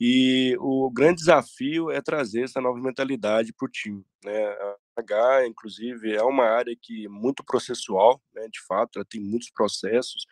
[0.00, 4.46] E o grande desafio é trazer essa nova mentalidade para o time, né?
[4.46, 8.46] A RH, inclusive, é uma área que é muito processual, né?
[8.50, 10.24] De fato, ela tem muitos processos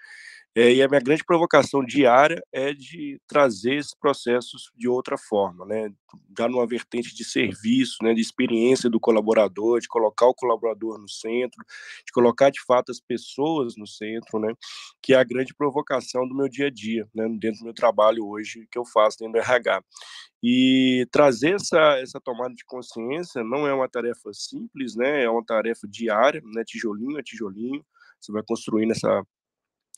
[0.54, 5.64] é, e a minha grande provocação diária é de trazer esses processos de outra forma,
[5.66, 5.90] né?
[6.36, 8.14] já numa vertente de serviço, né?
[8.14, 11.64] de experiência do colaborador, de colocar o colaborador no centro,
[12.04, 14.52] de colocar de fato as pessoas no centro, né?
[15.02, 17.28] que é a grande provocação do meu dia a dia, né?
[17.38, 19.82] dentro do meu trabalho hoje que eu faço dentro do RH.
[20.42, 25.24] E trazer essa, essa tomada de consciência não é uma tarefa simples, né?
[25.24, 26.64] é uma tarefa diária, né?
[26.66, 27.84] tijolinho a tijolinho,
[28.20, 29.22] você vai construindo essa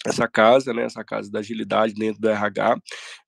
[0.07, 2.81] essa casa, né, essa casa da agilidade dentro do RH,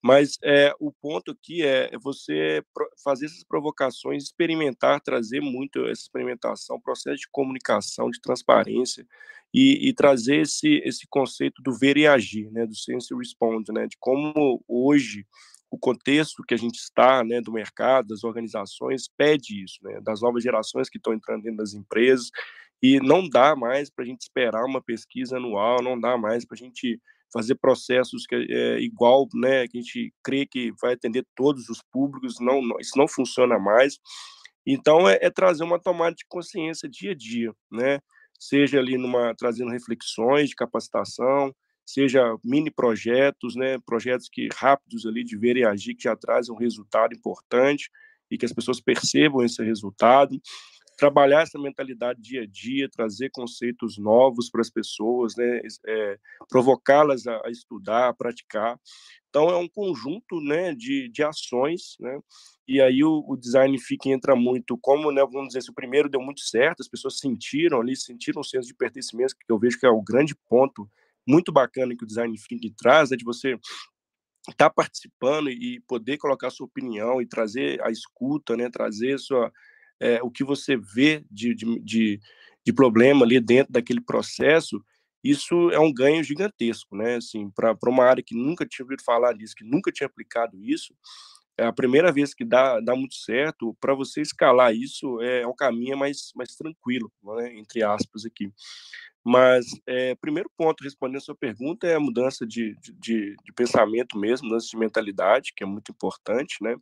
[0.03, 2.63] mas é, o ponto aqui é você
[3.05, 9.07] fazer essas provocações, experimentar, trazer muito essa experimentação, processo de comunicação, de transparência
[9.53, 13.87] e, e trazer esse, esse conceito do ver e agir, né, do sense response, né,
[13.87, 15.27] de como hoje
[15.71, 20.21] o contexto que a gente está, né, do mercado, das organizações, pede isso, né, das
[20.21, 22.31] novas gerações que estão entrando dentro das empresas,
[22.83, 26.57] e não dá mais para a gente esperar uma pesquisa anual, não dá mais para
[26.57, 27.01] a gente
[27.33, 31.81] fazer processos que é igual, né, que a gente crê que vai atender todos os
[31.91, 33.99] públicos, não, isso não funciona mais.
[34.67, 37.99] Então, é, é, trazer uma tomada de consciência dia a dia, né?
[38.39, 41.55] Seja ali numa, trazendo reflexões de capacitação,
[41.85, 43.79] seja mini projetos, né?
[43.85, 47.91] Projetos que rápidos ali de ver e agir, que já trazem um resultado importante
[48.31, 50.41] e que as pessoas percebam esse resultado
[51.03, 56.17] trabalhar essa mentalidade dia a dia, trazer conceitos novos para as pessoas, né, é,
[56.49, 58.79] provocá-las a, a, estudar, a praticar.
[59.29, 62.21] Então, é um conjunto né, de, de ações, né,
[62.69, 66.09] e aí o, o design fica entra muito, como, né, vamos dizer, se o primeiro
[66.09, 69.81] deu muito certo, as pessoas sentiram ali, sentiram um senso de pertencimento, que eu vejo
[69.81, 70.89] que é o grande ponto
[71.27, 73.59] muito bacana que o design thinking traz, é de você
[74.49, 79.51] estar tá participando e poder colocar sua opinião e trazer a escuta, né, trazer sua
[80.03, 82.21] é, o que você vê de, de, de,
[82.67, 84.85] de, problema ali dentro daquele processo,
[85.23, 87.15] isso é um ganho gigantesco, né?
[87.15, 90.93] Assim, para uma área que nunca tinha ouvido falar disso, que nunca tinha aplicado isso,
[91.57, 95.47] é a primeira vez que dá, dá muito certo, para você escalar isso é, é
[95.47, 97.57] um caminho mais, mais tranquilo, né?
[97.57, 98.51] entre aspas aqui.
[99.25, 104.19] Mas, é, primeiro ponto, respondendo a sua pergunta, é a mudança de, de, de pensamento
[104.19, 106.75] mesmo, mudança de mentalidade, que é muito importante, né?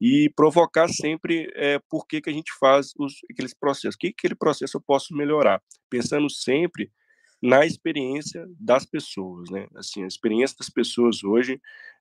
[0.00, 4.34] E provocar sempre é, por que, que a gente faz os, aqueles processos, que aquele
[4.34, 6.90] processo eu posso melhorar, pensando sempre
[7.42, 9.66] na experiência das pessoas, né?
[9.76, 11.60] Assim, a experiência das pessoas hoje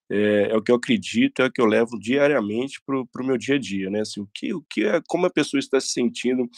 [0.09, 3.37] é, é o que eu acredito, é o que eu levo diariamente para o meu
[3.37, 4.01] dia a dia, né?
[4.01, 6.49] Assim, o que, o que é, como a pessoa está se sentindo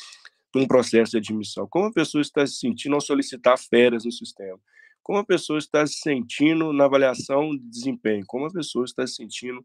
[0.53, 4.59] num processo de admissão, como a pessoa está se sentindo ao solicitar férias no sistema,
[5.03, 9.15] como a pessoa está se sentindo na avaliação de desempenho, como a pessoa está se
[9.15, 9.63] sentindo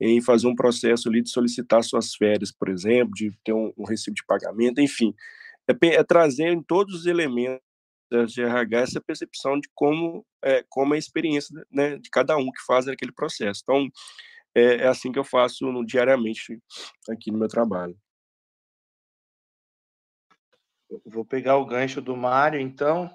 [0.00, 3.84] em fazer um processo ali de solicitar suas férias, por exemplo, de ter um, um
[3.84, 5.14] recibo de pagamento, enfim,
[5.68, 7.60] é, é, trazer em todos os elementos
[8.28, 12.50] de RH essa percepção de como é, como é a experiência né, de cada um
[12.50, 13.62] que faz aquele processo.
[13.62, 13.88] Então,
[14.54, 16.60] é, é assim que eu faço no, diariamente
[17.08, 17.96] aqui no meu trabalho.
[21.06, 23.10] Vou pegar o gancho do Mário, então.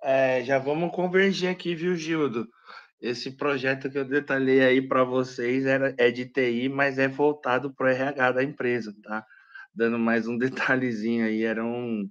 [0.00, 2.48] É, já vamos convergir aqui, viu, Gildo?
[3.00, 7.72] Esse projeto que eu detalhei aí para vocês era, é de TI, mas é voltado
[7.72, 9.24] para o RH da empresa, tá?
[9.72, 12.10] Dando mais um detalhezinho aí, era um,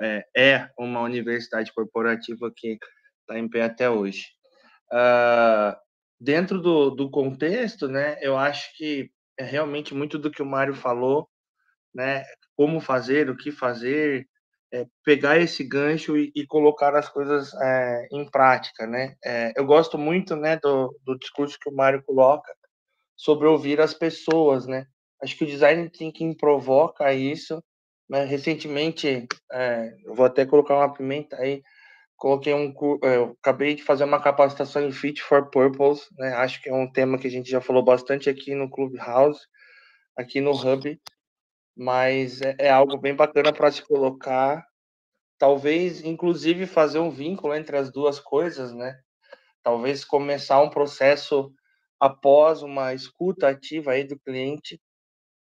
[0.00, 2.78] é, é uma universidade corporativa que
[3.20, 4.26] está em pé até hoje.
[4.92, 5.76] Uh,
[6.20, 10.74] dentro do, do contexto, né, eu acho que é realmente muito do que o Mário
[10.74, 11.28] falou,
[11.94, 12.24] né,
[12.56, 14.26] como fazer, o que fazer,
[14.76, 19.16] é, pegar esse gancho e, e colocar as coisas é, em prática, né?
[19.24, 22.52] É, eu gosto muito, né, do, do discurso que o Mário coloca
[23.16, 24.86] sobre ouvir as pessoas, né?
[25.22, 27.62] Acho que o design thinking provoca isso.
[28.08, 28.24] Né?
[28.24, 31.62] Recentemente, é, vou até colocar uma pimenta aí.
[32.16, 36.34] Coloquei um, é, eu acabei de fazer uma capacitação em Fit for Purpose, né?
[36.34, 39.40] Acho que é um tema que a gente já falou bastante aqui no Clubhouse,
[40.16, 41.00] aqui no Hub
[41.76, 44.66] mas é, é algo bem bacana para se colocar.
[45.38, 48.98] Talvez, inclusive, fazer um vínculo entre as duas coisas, né?
[49.62, 51.52] Talvez começar um processo
[52.00, 54.80] após uma escuta ativa aí do cliente.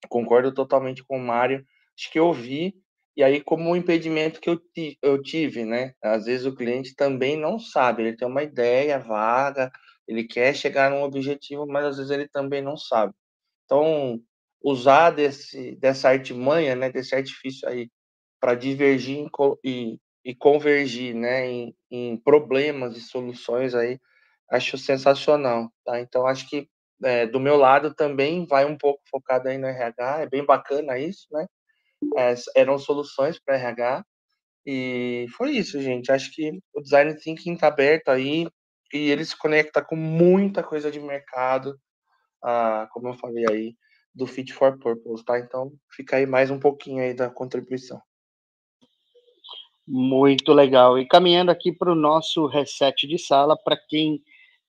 [0.08, 1.64] Concordo totalmente com o Mário.
[1.98, 2.74] Acho que eu vi,
[3.16, 4.60] e aí, como um impedimento que eu,
[5.02, 5.94] eu tive, né?
[6.02, 9.72] Às vezes o cliente também não sabe, ele tem uma ideia vaga,
[10.06, 13.14] ele quer chegar num objetivo, mas às vezes ele também não sabe.
[13.64, 14.20] Então,
[14.62, 17.90] usar desse, dessa artimanha, né, desse artifício aí,
[18.40, 19.26] para divergir
[19.64, 23.98] e, e convergir né, em, em, problemas e soluções aí,
[24.50, 25.70] acho sensacional.
[25.84, 26.00] Tá?
[26.00, 26.68] Então, acho que
[27.04, 30.98] é, do meu lado também vai um pouco focado aí no RH, é bem bacana
[30.98, 31.46] isso, né?
[32.16, 34.04] É, eram soluções para RH,
[34.66, 36.10] e foi isso, gente.
[36.10, 38.48] Acho que o design thinking está aberto aí
[38.92, 41.78] e ele se conecta com muita coisa de mercado,
[42.42, 43.76] ah, como eu falei aí,
[44.16, 45.38] do Fit for Purpose, tá?
[45.38, 48.00] Então fica aí mais um pouquinho aí da contribuição.
[49.86, 50.98] Muito legal.
[50.98, 54.22] E caminhando aqui para o nosso reset de sala, para quem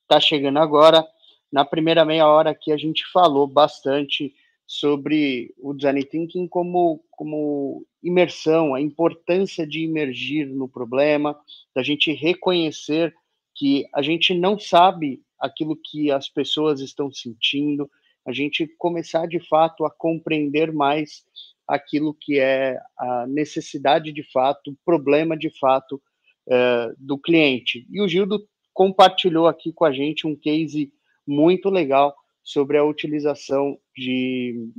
[0.03, 1.03] está chegando agora,
[1.51, 4.33] na primeira meia hora aqui a gente falou bastante
[4.67, 11.39] sobre o design thinking como, como imersão, a importância de imergir no problema,
[11.73, 13.15] da gente reconhecer
[13.55, 17.89] que a gente não sabe aquilo que as pessoas estão sentindo,
[18.27, 21.23] a gente começar de fato a compreender mais
[21.65, 26.01] aquilo que é a necessidade de fato, o problema de fato
[26.49, 27.87] é, do cliente.
[27.89, 30.91] E o Gildo compartilhou aqui com a gente um case
[31.25, 32.13] muito legal
[32.43, 34.69] sobre a utilização de,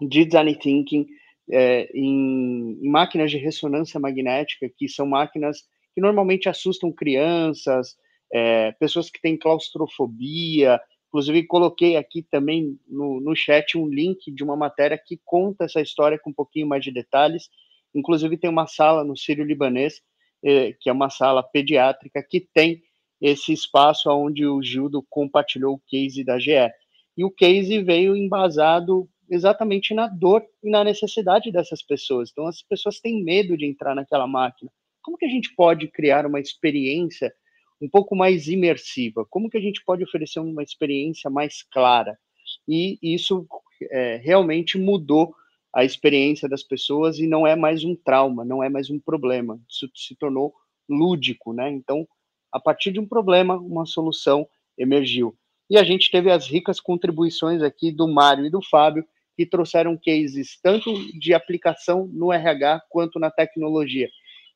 [0.00, 1.06] de design thinking
[1.50, 5.62] é, em, em, máquinas de ressonância magnética, que são máquinas
[5.94, 7.96] que normalmente assustam crianças,
[8.32, 14.44] é, pessoas que têm claustrofobia, Inclusive, coloquei aqui também no, no chat um link de
[14.44, 17.48] uma matéria que conta essa história com um pouquinho mais de detalhes.
[17.94, 20.02] Inclusive, tem uma sala no Sírio Libanês,
[20.44, 22.82] eh, que é uma sala pediátrica, que tem
[23.20, 26.70] esse espaço onde o Gildo compartilhou o case da GE.
[27.16, 32.30] E o case veio embasado exatamente na dor e na necessidade dessas pessoas.
[32.30, 34.70] Então, as pessoas têm medo de entrar naquela máquina.
[35.02, 37.32] Como que a gente pode criar uma experiência
[37.80, 39.26] um pouco mais imersiva?
[39.28, 42.18] Como que a gente pode oferecer uma experiência mais clara?
[42.66, 43.46] E isso
[43.90, 45.34] é, realmente mudou
[45.74, 49.60] a experiência das pessoas e não é mais um trauma, não é mais um problema.
[49.68, 50.54] Isso se tornou
[50.88, 51.70] lúdico, né?
[51.70, 52.06] Então,
[52.52, 55.36] a partir de um problema, uma solução emergiu.
[55.70, 59.04] E a gente teve as ricas contribuições aqui do Mário e do Fábio,
[59.36, 64.08] que trouxeram cases tanto de aplicação no RH quanto na tecnologia.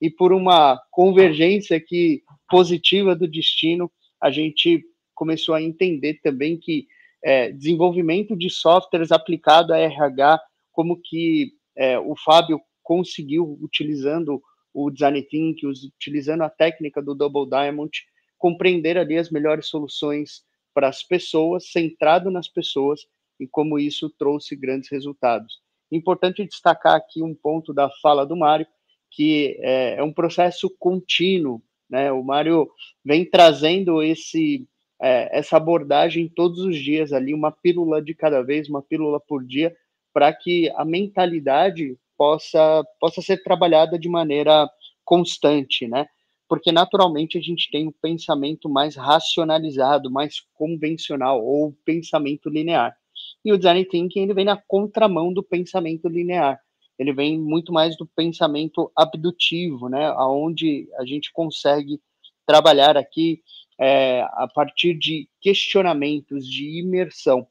[0.02, 3.88] E por uma convergência aqui positiva do destino,
[4.20, 4.84] a gente
[5.14, 6.88] começou a entender também que
[7.24, 10.40] é, desenvolvimento de softwares aplicado a RH,
[10.72, 14.42] como que é, o Fábio conseguiu, utilizando
[14.74, 17.92] o Design Thinking, utilizando a técnica do Double Diamond,
[18.36, 20.42] compreender ali as melhores soluções
[20.74, 23.02] para as pessoas, centrado nas pessoas,
[23.38, 25.60] e como isso trouxe grandes resultados.
[25.92, 28.66] Importante destacar aqui um ponto da fala do Mário,
[29.12, 32.10] que é, é um processo contínuo, né?
[32.10, 32.68] O Mário
[33.04, 34.66] vem trazendo esse
[35.00, 39.44] é, essa abordagem todos os dias ali, uma pílula de cada vez, uma pílula por
[39.44, 39.74] dia,
[40.14, 44.68] para que a mentalidade possa possa ser trabalhada de maneira
[45.04, 46.06] constante, né?
[46.48, 52.96] Porque naturalmente a gente tem um pensamento mais racionalizado, mais convencional ou pensamento linear.
[53.44, 56.60] E o design thinking ele vem na contramão do pensamento linear.
[57.02, 60.06] Ele vem muito mais do pensamento abdutivo, né?
[60.06, 62.00] Aonde a gente consegue
[62.46, 63.42] trabalhar aqui
[63.78, 67.46] é, a partir de questionamentos, de imersão.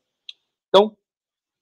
[0.69, 0.95] Então,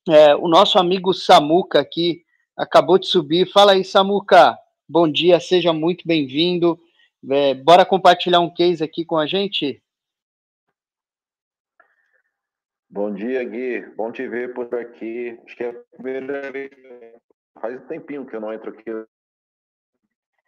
[0.08, 2.24] é, o nosso amigo Samuca aqui
[2.56, 3.52] acabou de subir.
[3.52, 4.56] Fala aí, Samuca.
[4.88, 6.80] Bom dia, seja muito bem-vindo.
[7.28, 9.82] É, bora compartilhar um case aqui com a gente?
[12.88, 13.82] Bom dia, Gui.
[13.96, 15.40] Bom te ver por aqui.
[15.44, 16.70] Acho que é a primeira vez.
[17.62, 18.90] Faz um tempinho que eu não entro aqui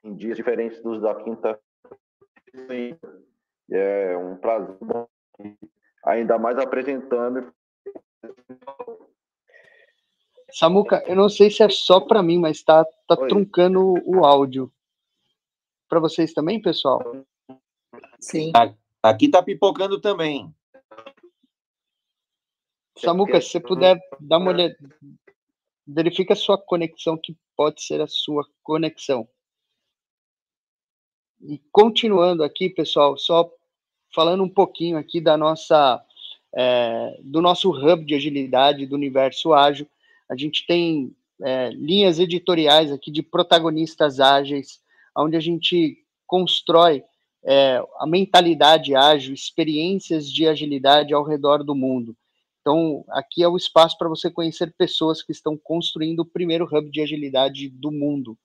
[0.04, 1.60] em dias diferentes dos da quinta.
[3.70, 4.78] É um prazer.
[6.06, 7.54] Ainda mais apresentando.
[10.52, 14.72] Samuca, eu não sei se é só para mim, mas tá, tá truncando o áudio.
[15.88, 17.26] Para vocês também, pessoal?
[18.20, 18.52] Sim.
[19.02, 20.54] Aqui tá pipocando também.
[22.98, 24.78] Samuca, se você puder dar uma olhada,
[25.94, 29.28] verifica a sua conexão, que pode ser a sua conexão.
[31.42, 33.52] E continuando aqui, pessoal, só
[34.14, 36.04] falando um pouquinho aqui da nossa,
[36.56, 39.88] é, do nosso hub de agilidade do universo ágil,
[40.30, 44.80] a gente tem é, linhas editoriais aqui de protagonistas ágeis,
[45.18, 47.04] onde a gente constrói
[47.44, 52.16] é, a mentalidade ágil, experiências de agilidade ao redor do mundo.
[52.62, 56.92] Então, aqui é o espaço para você conhecer pessoas que estão construindo o primeiro hub
[56.92, 58.38] de agilidade do mundo.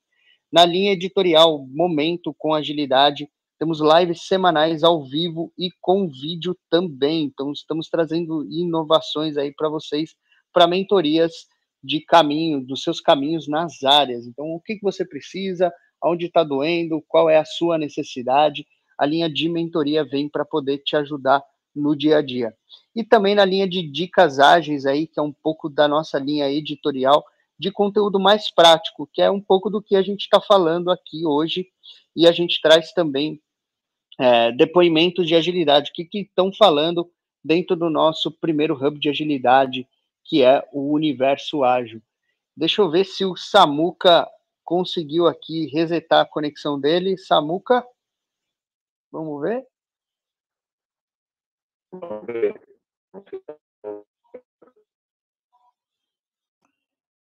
[0.50, 7.24] Na linha editorial Momento com Agilidade, temos lives semanais ao vivo e com vídeo também.
[7.24, 10.14] Então, estamos trazendo inovações aí para vocês,
[10.52, 11.46] para mentorias
[11.82, 14.26] de caminho, dos seus caminhos nas áreas.
[14.26, 18.66] Então, o que, que você precisa, onde está doendo, qual é a sua necessidade.
[18.98, 21.42] A linha de mentoria vem para poder te ajudar
[21.76, 22.54] no dia a dia.
[22.94, 26.50] E também na linha de dicas ágeis aí, que é um pouco da nossa linha
[26.50, 27.24] editorial
[27.58, 31.26] de conteúdo mais prático, que é um pouco do que a gente está falando aqui
[31.26, 31.68] hoje,
[32.14, 33.40] e a gente traz também
[34.18, 37.10] é, depoimentos de agilidade, o que estão falando
[37.44, 39.86] dentro do nosso primeiro hub de agilidade,
[40.24, 42.02] que é o universo ágil.
[42.56, 44.26] Deixa eu ver se o Samuca
[44.64, 47.16] conseguiu aqui resetar a conexão dele.
[47.16, 47.86] Samuca,
[49.12, 49.64] vamos ver?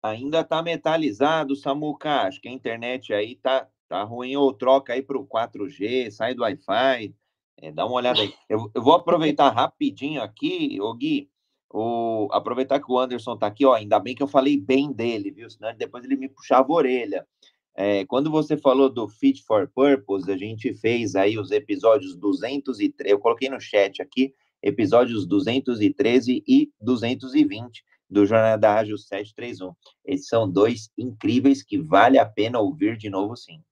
[0.03, 2.21] Ainda tá metalizado, Samuca.
[2.21, 4.35] Acho que a internet aí tá, tá ruim.
[4.35, 7.15] Ou troca aí para o 4G, sai do Wi-Fi.
[7.57, 8.33] É, dá uma olhada aí.
[8.47, 11.29] Eu, eu, vou aproveitar rapidinho aqui, ô Gui.
[11.73, 13.73] O, aproveitar que o Anderson tá aqui, ó.
[13.73, 15.49] Ainda bem que eu falei bem dele, viu?
[15.49, 17.27] Senão depois ele me puxava a orelha.
[17.73, 23.11] É, quando você falou do Fit for Purpose, a gente fez aí os episódios 203.
[23.11, 24.33] Eu coloquei no chat aqui
[24.65, 29.73] episódios 213 e 220 do Jornada Ágil 731.
[30.03, 33.63] Esses são dois incríveis que vale a pena ouvir de novo, sim.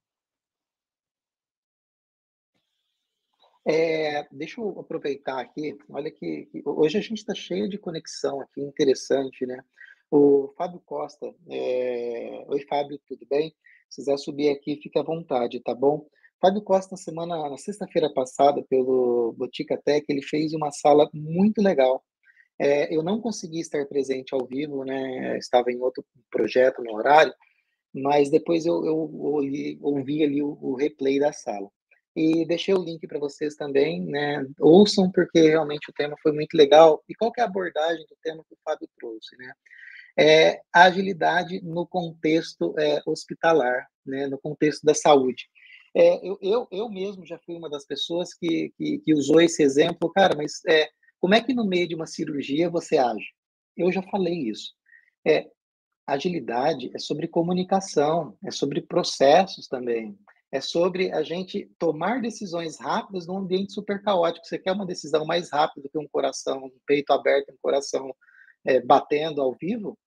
[3.66, 5.78] É, deixa eu aproveitar aqui.
[5.89, 9.64] Olha que, que hoje a gente está cheio de conexão aqui, interessante, né?
[10.12, 11.34] O Fábio Costa.
[11.50, 12.46] É...
[12.48, 13.56] Oi, Fábio, tudo bem?
[13.89, 16.06] Se quiser subir aqui, fique à vontade, tá bom?
[16.44, 21.62] Fábio Costa, na semana, na sexta-feira passada, pelo Botica Tech, ele fez uma sala muito
[21.62, 22.04] legal.
[22.60, 25.38] É, eu não consegui estar presente ao vivo, né?
[25.38, 27.34] Estava em outro projeto no horário,
[27.94, 31.70] mas depois eu, eu ouvi, ouvi ali o, o replay da sala.
[32.14, 34.46] E deixei o link para vocês também, né?
[34.60, 37.02] Ouçam, porque realmente o tema foi muito legal.
[37.08, 39.54] E qual que é a abordagem do tema que o Fábio trouxe, né?
[40.20, 44.28] É agilidade no contexto é, hospitalar, né?
[44.28, 45.48] No contexto da saúde.
[45.96, 49.62] É, eu, eu, eu mesmo já fui uma das pessoas que, que, que usou esse
[49.62, 50.89] exemplo, cara, mas é,
[51.20, 53.28] como é que no meio de uma cirurgia você age?
[53.78, 54.74] Eu já falei isso.
[55.26, 55.48] É,
[56.08, 60.18] agilidade é sobre comunicação, é sobre processos também
[60.54, 64.46] é sobre a gente tomar decisões rápidas num ambiente super caótico.
[64.46, 68.16] Você quer uma decisão mais rápida que um coração, um peito aberto, um coração
[68.64, 69.98] é, batendo ao vivo,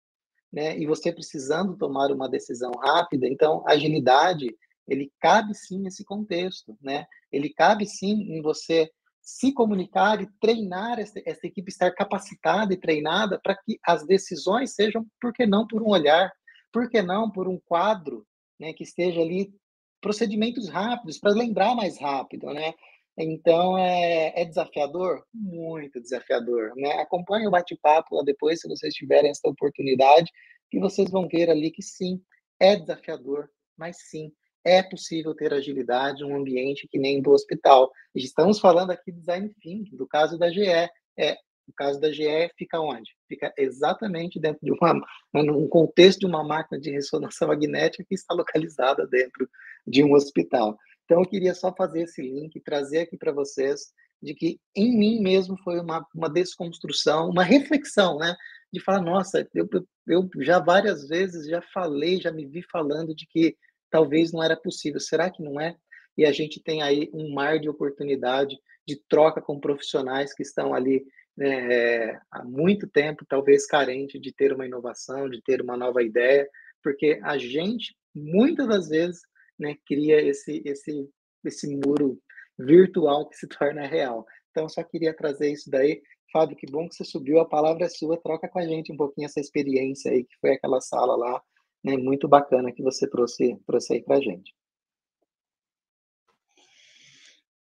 [0.52, 0.78] né?
[0.78, 4.56] E você precisando tomar uma decisão rápida, então agilidade
[4.86, 7.06] ele cabe sim nesse contexto, né?
[7.32, 12.76] Ele cabe sim em você se comunicar e treinar essa, essa equipe estar capacitada e
[12.76, 16.32] treinada para que as decisões sejam, por que não por um olhar,
[16.72, 18.24] por que não por um quadro,
[18.58, 19.52] né, que esteja ali
[20.00, 22.72] procedimentos rápidos, para lembrar mais rápido, né?
[23.18, 25.24] Então, é, é, desafiador?
[25.34, 26.92] Muito desafiador, né?
[27.00, 30.30] Acompanhe o bate-papo lá depois, se vocês tiverem essa oportunidade,
[30.70, 32.20] que vocês vão ver ali que sim,
[32.60, 34.30] é desafiador, mas sim,
[34.66, 37.92] é possível ter agilidade em um ambiente que nem do hospital.
[38.12, 40.90] Estamos falando aqui de design thinking, do caso da GE.
[41.16, 41.36] É,
[41.68, 43.12] o caso da GE fica onde?
[43.28, 45.00] Fica exatamente dentro de uma,
[45.32, 49.48] um contexto de uma máquina de ressonância magnética que está localizada dentro
[49.86, 50.76] de um hospital.
[51.04, 55.20] Então, eu queria só fazer esse link, trazer aqui para vocês de que em mim
[55.20, 58.34] mesmo foi uma, uma desconstrução, uma reflexão, né?
[58.72, 59.68] De falar, nossa, eu,
[60.08, 63.56] eu já várias vezes já falei, já me vi falando de que
[63.90, 65.00] talvez não era possível.
[65.00, 65.76] Será que não é?
[66.16, 68.56] E a gente tem aí um mar de oportunidade
[68.86, 71.04] de troca com profissionais que estão ali
[71.36, 76.48] né, há muito tempo, talvez carente de ter uma inovação, de ter uma nova ideia,
[76.82, 79.20] porque a gente, muitas das vezes,
[79.58, 81.08] né, cria esse, esse,
[81.44, 82.18] esse muro
[82.58, 84.24] virtual que se torna real.
[84.50, 86.00] Então, só queria trazer isso daí.
[86.32, 88.96] Fábio, que bom que você subiu, a palavra é sua, troca com a gente um
[88.96, 91.42] pouquinho essa experiência aí, que foi aquela sala lá,
[91.86, 94.52] né, muito bacana que você trouxe, trouxe aí para a gente.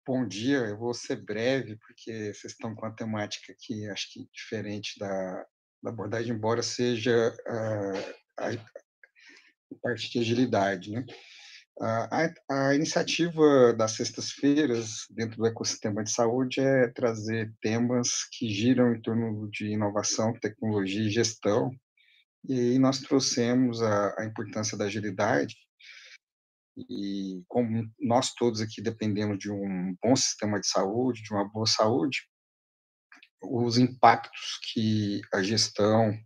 [0.05, 4.29] Bom dia, eu vou ser breve, porque vocês estão com a temática aqui, acho que
[4.33, 5.47] diferente da,
[5.83, 10.91] da abordagem, embora seja a, a, a parte de agilidade.
[10.91, 11.05] Né?
[11.81, 18.95] A, a, iniciativa das sextas-feiras, dentro do ecossistema de saúde, é trazer temas que giram
[18.95, 21.71] em torno de inovação, tecnologia e gestão.
[22.49, 25.55] E aí nós trouxemos a, a importância da agilidade
[26.89, 31.67] e como nós todos aqui dependemos de um bom sistema de saúde, de uma boa
[31.67, 32.19] saúde,
[33.43, 36.17] os impactos que a gestão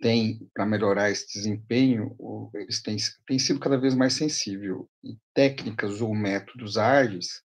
[0.00, 2.16] tem para melhorar esse desempenho,
[2.54, 4.88] eles têm, têm sido cada vez mais sensível.
[5.02, 7.42] E técnicas ou métodos ágeis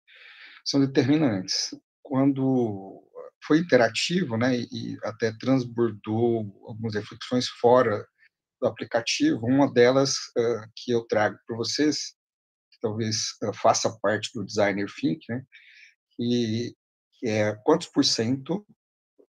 [0.63, 1.75] são determinantes.
[2.01, 3.03] Quando
[3.45, 8.05] foi interativo, né, e até transbordou algumas reflexões fora
[8.61, 9.45] do aplicativo.
[9.45, 12.15] Uma delas uh, que eu trago para vocês,
[12.71, 15.43] que talvez uh, faça parte do designer think, né,
[16.11, 16.75] que,
[17.13, 18.65] que é quantos por cento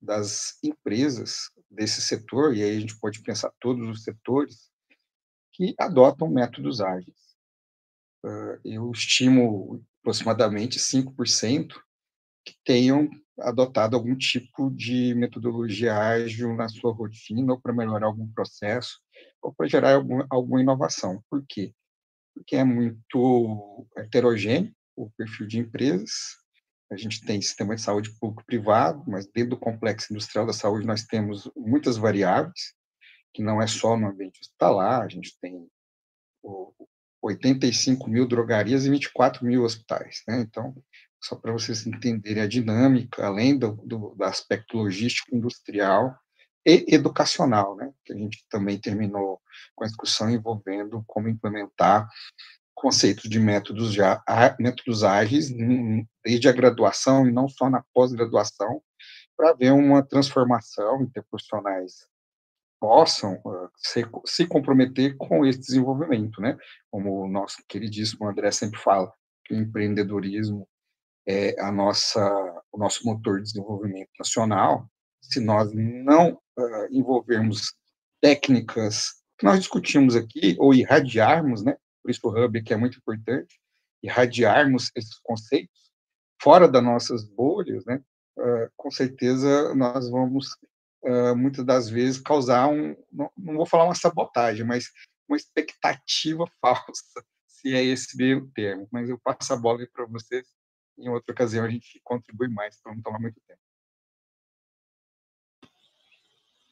[0.01, 4.71] das empresas desse setor, e aí a gente pode pensar todos os setores,
[5.53, 7.37] que adotam métodos ágeis.
[8.25, 11.75] Uh, eu estimo aproximadamente 5%
[12.45, 13.09] que tenham
[13.41, 19.01] adotado algum tipo de metodologia ágil na sua rotina ou para melhorar algum processo
[19.43, 21.22] ou para gerar algum, alguma inovação.
[21.30, 21.74] Por quê?
[22.34, 26.11] Porque é muito heterogêneo o perfil de empresas.
[26.91, 31.05] A gente tem sistema de saúde público-privado, mas dentro do complexo industrial da saúde nós
[31.05, 32.74] temos muitas variáveis,
[33.32, 35.68] que não é só no ambiente hospitalar, a gente tem
[37.22, 40.22] 85 mil drogarias e 24 mil hospitais.
[40.26, 40.41] Né?
[40.41, 40.74] Então,
[41.21, 46.14] só para vocês entenderem a dinâmica, além do, do, do, aspecto logístico, industrial
[46.66, 47.93] e educacional, né?
[48.05, 49.41] que a gente também terminou
[49.75, 52.09] com a discussão envolvendo como implementar
[52.75, 54.23] conceitos de métodos, já,
[54.59, 55.51] métodos ágeis
[56.25, 58.83] desde a graduação e não só na pós-graduação,
[59.37, 62.09] para ver uma transformação interprofissionais
[62.81, 66.57] possam uh, se, se comprometer com esse desenvolvimento, né?
[66.91, 69.12] Como o nosso queridíssimo André sempre fala,
[69.45, 70.66] que o empreendedorismo
[71.31, 72.20] é a nossa,
[72.72, 74.89] o nosso motor de desenvolvimento nacional,
[75.22, 77.72] se nós não uh, envolvermos
[78.20, 81.76] técnicas que nós discutimos aqui, ou irradiarmos, né?
[82.03, 83.59] por isso o Hub aqui é muito importante,
[84.03, 85.91] irradiarmos esses conceitos
[86.43, 88.03] fora das nossas bolhas, né?
[88.39, 90.57] Uh, com certeza nós vamos,
[91.05, 94.87] uh, muitas das vezes, causar um, não, não, vou falar uma sabotagem, mas
[95.28, 98.89] uma expectativa falsa, se é esse o termo.
[98.91, 100.47] Mas eu passo a bola para vocês,
[101.01, 103.61] em outra ocasião a gente contribui mais, para não tomar muito tempo.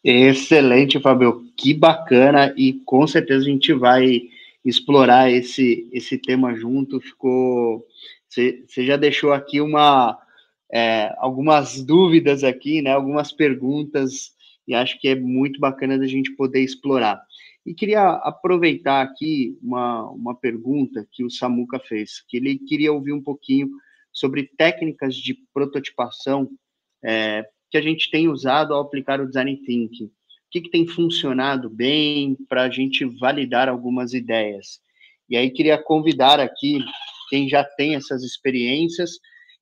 [0.04, 1.50] Excelente, Fábio.
[1.56, 4.22] Que bacana e com certeza a gente vai
[4.64, 7.00] explorar esse, esse tema junto.
[7.00, 7.86] Ficou.
[8.28, 10.18] Você já deixou aqui uma
[10.72, 12.92] é, algumas dúvidas aqui, né?
[12.92, 17.20] Algumas perguntas e acho que é muito bacana da gente poder explorar.
[17.64, 23.12] E queria aproveitar aqui uma, uma pergunta que o Samuca fez, que ele queria ouvir
[23.12, 23.70] um pouquinho
[24.12, 26.48] sobre técnicas de prototipação
[27.04, 30.06] é, que a gente tem usado ao aplicar o design thinking?
[30.06, 30.10] O
[30.50, 34.80] que, que tem funcionado bem para a gente validar algumas ideias?
[35.28, 36.80] E aí queria convidar aqui
[37.28, 39.18] quem já tem essas experiências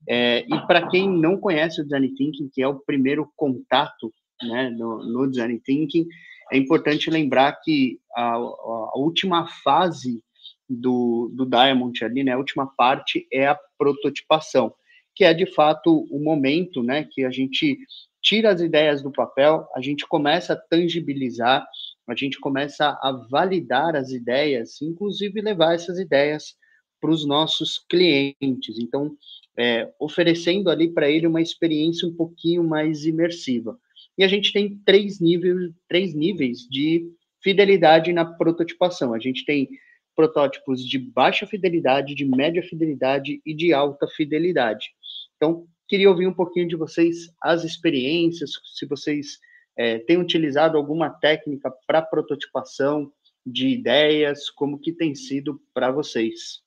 [0.09, 4.71] é, e para quem não conhece o design thinking, que é o primeiro contato né,
[4.71, 6.07] no, no design thinking,
[6.53, 10.23] é importante lembrar que a, a última fase
[10.69, 14.75] do, do Diamond ali, né, a última parte é a prototipação
[15.17, 17.79] que é de fato o momento, né, que a gente
[18.23, 21.67] tira as ideias do papel, a gente começa a tangibilizar,
[22.07, 26.55] a gente começa a validar as ideias, inclusive levar essas ideias
[27.01, 28.79] para os nossos clientes.
[28.79, 29.17] Então,
[29.57, 33.79] é, oferecendo ali para ele uma experiência um pouquinho mais imersiva.
[34.19, 37.11] E a gente tem três níveis, três níveis de
[37.43, 39.15] fidelidade na prototipação.
[39.15, 39.69] A gente tem
[40.17, 44.95] protótipos de baixa fidelidade, de média fidelidade e de alta fidelidade.
[45.37, 49.39] Então, queria ouvir um pouquinho de vocês, as experiências, se vocês
[49.77, 53.13] é, têm utilizado alguma técnica para prototipação
[53.45, 56.63] de ideias, como que tem sido para vocês.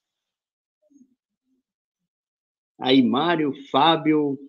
[2.79, 4.39] Aí, Mário, Fábio,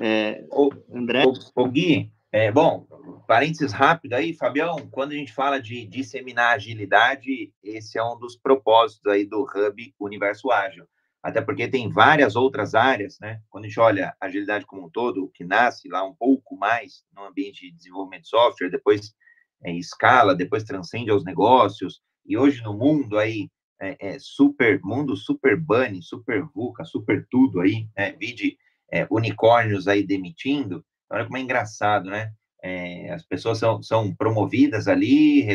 [0.00, 0.44] é,
[0.92, 1.24] André.
[1.24, 2.86] O, o Gui, é, bom,
[3.26, 8.36] parênteses rápido aí, Fabião, quando a gente fala de disseminar agilidade, esse é um dos
[8.36, 10.86] propósitos aí do Hub Universo Ágil.
[11.22, 13.40] Até porque tem várias outras áreas, né?
[13.48, 17.24] Quando a gente olha agilidade como um todo, que nasce lá um pouco mais no
[17.24, 19.14] ambiente de desenvolvimento de software, depois
[19.62, 23.48] é, escala, depois transcende aos negócios, e hoje no mundo aí,
[23.80, 28.12] é, é super, mundo super bunny, super VUCA, super tudo aí, né?
[28.12, 28.56] Vide
[28.90, 32.32] é, unicórnios aí demitindo, Olha como é engraçado, né?
[32.62, 35.46] É, as pessoas são, são promovidas ali,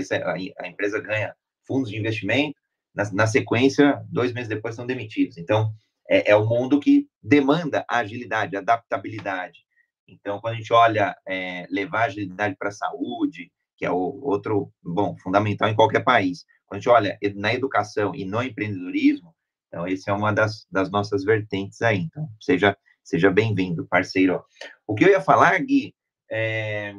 [0.60, 1.34] a, empresa ganha
[1.66, 2.60] fundos de investimento,
[2.94, 5.38] na, na, sequência, dois meses depois são demitidos.
[5.38, 5.72] Então,
[6.10, 9.60] é, é um mundo que demanda agilidade, adaptabilidade.
[10.08, 14.72] Então, quando a gente olha é, levar agilidade para a saúde, que é o outro,
[14.84, 16.46] bom, fundamental em qualquer país.
[16.66, 19.34] Quando a gente olha na educação e no empreendedorismo,
[19.68, 22.00] então, esse é uma das, das nossas vertentes aí.
[22.00, 22.78] Então, seja
[23.08, 24.44] Seja bem-vindo, parceiro.
[24.86, 25.96] O que eu ia falar, Gui,
[26.30, 26.94] é,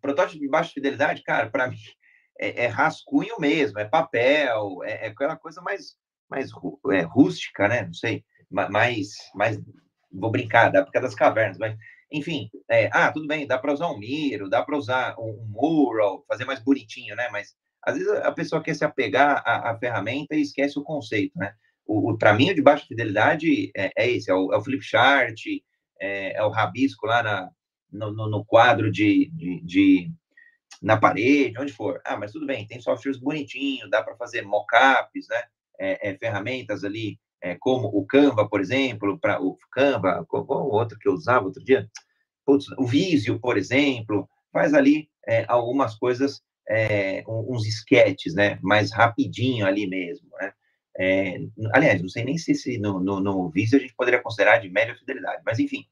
[0.00, 1.76] protótipo de baixa fidelidade, cara, para mim
[2.36, 5.94] é, é, rascunho mesmo, é papel, é, é aquela coisa mais,
[6.28, 6.50] mais
[6.90, 7.84] é, rústica, né?
[7.84, 9.56] Não sei, mais, mais,
[10.10, 11.76] vou brincar, da época das cavernas, mas,
[12.10, 15.46] enfim, é, ah, tudo bem, dá para usar um miro, dá para usar um, um,
[15.46, 17.28] mural, fazer mais bonitinho, né?
[17.30, 17.54] Mas
[17.84, 21.54] às vezes a pessoa quer se apegar à, à ferramenta e esquece o conceito, né?
[21.92, 24.64] O, o para mim, o de baixa fidelidade é, é esse, é o, é o
[24.64, 25.38] flip chart,
[26.00, 27.50] é, é, o rabisco lá na,
[27.92, 30.10] no, no, quadro de, de, de,
[30.80, 32.00] na parede, onde for.
[32.04, 35.42] Ah, mas tudo bem, tem softwares bonitinhos, dá para fazer mockups, né?
[35.78, 40.70] É, é, ferramentas ali, é, como o Canva, por exemplo, para o Canva, qual, qual
[40.70, 41.88] outro que eu usava outro dia?
[42.46, 46.40] Putz, o Visio, por exemplo, faz ali é, algumas coisas,
[47.28, 48.58] uns sketches, né?
[48.62, 50.52] Mais rapidinho ali mesmo, né?
[50.98, 51.38] É,
[51.72, 54.68] aliás, não sei nem se, se no, no, no Visa a gente poderia considerar de
[54.68, 55.86] média fidelidade, mas enfim.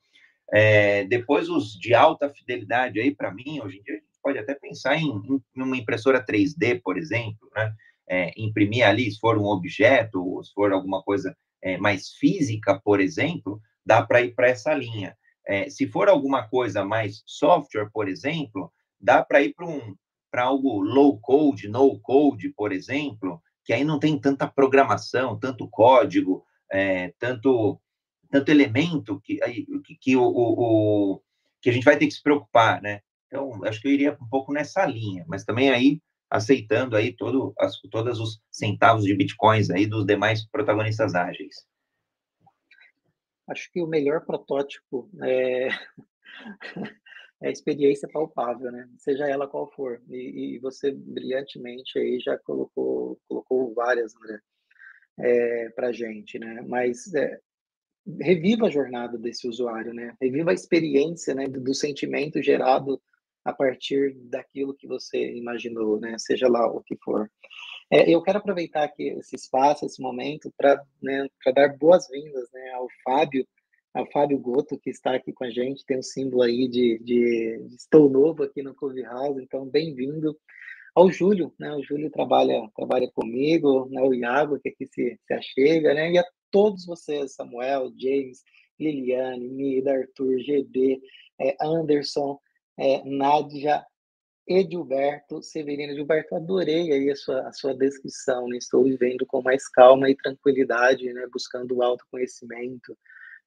[0.52, 4.38] É, depois os de alta fidelidade aí, para mim, hoje em dia, a gente pode
[4.38, 7.72] até pensar em, em uma impressora 3D, por exemplo, né?
[8.12, 12.80] É, imprimir ali, se for um objeto, ou se for alguma coisa é, mais física,
[12.84, 15.16] por exemplo, dá para ir para essa linha.
[15.46, 19.94] É, se for alguma coisa mais software, por exemplo, dá para ir para um,
[20.34, 26.44] algo low code, no code, por exemplo, que aí não tem tanta programação, tanto código,
[26.70, 27.80] é, tanto,
[28.30, 29.38] tanto elemento que,
[29.84, 31.22] que, que o, o,
[31.60, 33.00] que a gente vai ter que se preocupar, né?
[33.26, 37.52] Então, acho que eu iria um pouco nessa linha, mas também aí aceitando aí todo,
[37.58, 41.66] as, todos os centavos de bitcoins aí dos demais protagonistas ágeis.
[43.48, 45.68] acho que o melhor protótipo é,
[47.42, 48.88] é experiência palpável, né?
[48.98, 50.00] Seja ela qual for.
[50.08, 54.40] E, e você brilhantemente aí já colocou, colocou várias, André,
[55.18, 56.62] é, para gente, né?
[56.66, 57.40] Mas é,
[58.20, 60.14] reviva a jornada desse usuário, né?
[60.20, 61.46] Reviva a experiência, né?
[61.48, 63.00] Do, do sentimento gerado
[63.44, 66.16] a partir daquilo que você imaginou, né?
[66.18, 67.30] Seja lá o que for.
[67.90, 72.86] É, eu quero aproveitar aqui esse espaço, esse momento, para né, dar boas-vindas né, ao
[73.02, 73.46] Fábio,
[73.92, 77.64] ao Fábio Goto, que está aqui com a gente, tem um símbolo aí de, de,
[77.68, 80.38] de estou novo aqui no Cove House, então bem-vindo.
[80.94, 85.34] Ao Júlio, né, o Júlio trabalha, trabalha comigo, né, o Iago, que aqui se, se
[85.34, 88.42] achega, né, e a todos vocês, Samuel, James,
[88.78, 91.00] Liliane, Mida, Arthur, GB,
[91.40, 92.38] é, Anderson,
[92.78, 93.84] é, Nádia,
[94.48, 95.92] Edilberto Severino.
[95.92, 98.56] Edilberto, adorei aí a sua, a sua descrição, né?
[98.56, 101.24] Estou vivendo com mais calma e tranquilidade, né?
[101.32, 102.96] Buscando o autoconhecimento,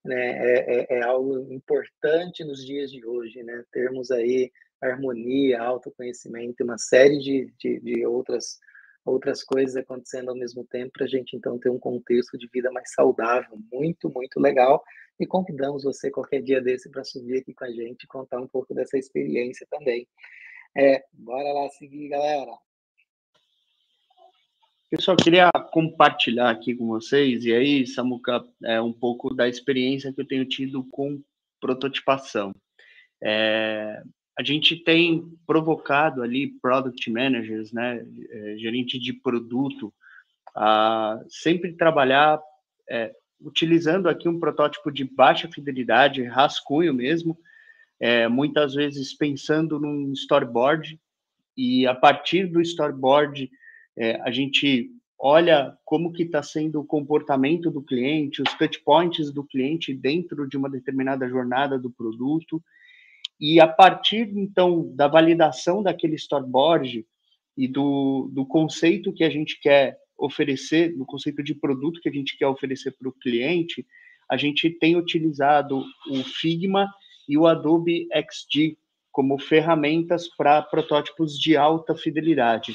[0.03, 0.15] né?
[0.15, 3.63] É, é, é, algo importante nos dias de hoje, né?
[3.71, 4.51] Termos aí
[4.81, 8.59] harmonia, autoconhecimento, uma série de, de, de outras
[9.05, 12.71] outras coisas acontecendo ao mesmo tempo para a gente então ter um contexto de vida
[12.71, 14.81] mais saudável, muito, muito legal.
[15.19, 18.47] E convidamos você qualquer dia desse para subir aqui com a gente e contar um
[18.47, 20.07] pouco dessa experiência também.
[20.75, 22.51] É, bora lá seguir, galera.
[24.93, 30.21] Eu queria compartilhar aqui com vocês, e aí, Samuca, é um pouco da experiência que
[30.21, 31.19] eu tenho tido com
[31.59, 32.53] prototipação.
[33.19, 34.03] É,
[34.37, 39.91] a gente tem provocado ali product managers, né, é, gerente de produto,
[40.55, 42.39] a sempre trabalhar
[42.87, 47.35] é, utilizando aqui um protótipo de baixa fidelidade, rascunho mesmo,
[47.99, 50.99] é, muitas vezes pensando num storyboard,
[51.57, 53.49] e a partir do storyboard
[53.97, 54.89] é, a gente
[55.19, 60.47] olha como que está sendo o comportamento do cliente, os touch points do cliente dentro
[60.47, 62.61] de uma determinada jornada do produto,
[63.39, 67.05] e a partir então da validação daquele storyboard
[67.57, 72.11] e do, do conceito que a gente quer oferecer, do conceito de produto que a
[72.11, 73.85] gente quer oferecer para o cliente,
[74.29, 76.89] a gente tem utilizado o Figma
[77.27, 78.77] e o Adobe XD
[79.11, 82.73] como ferramentas para protótipos de alta fidelidade.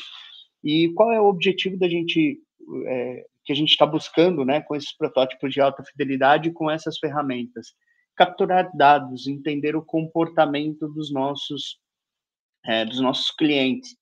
[0.69, 2.39] E qual é o objetivo da gente
[2.87, 6.99] é, que a gente está buscando, né, com esses protótipos de alta fidelidade com essas
[6.99, 7.69] ferramentas?
[8.15, 11.79] Capturar dados, entender o comportamento dos nossos
[12.67, 13.97] é, dos nossos clientes.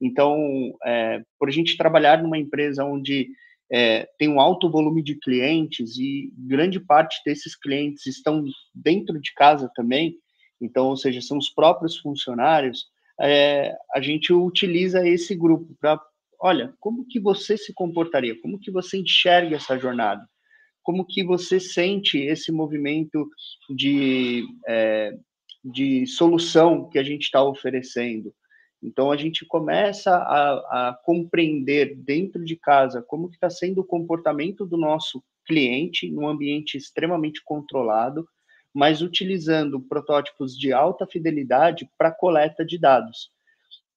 [0.00, 0.38] Então,
[0.84, 3.28] é, por a gente trabalhar numa empresa onde
[3.72, 9.34] é, tem um alto volume de clientes e grande parte desses clientes estão dentro de
[9.34, 10.14] casa também,
[10.60, 12.86] então, ou seja, são os próprios funcionários,
[13.20, 16.00] é, a gente utiliza esse grupo para,
[16.42, 20.28] olha, como que você se comportaria, como que você enxerga essa jornada,
[20.82, 23.28] como que você sente esse movimento
[23.70, 25.16] de, é,
[25.64, 28.34] de solução que a gente está oferecendo,
[28.82, 33.86] então a gente começa a, a compreender dentro de casa como que está sendo o
[33.86, 38.26] comportamento do nosso cliente num ambiente extremamente controlado,
[38.74, 43.30] mas utilizando protótipos de alta fidelidade para coleta de dados.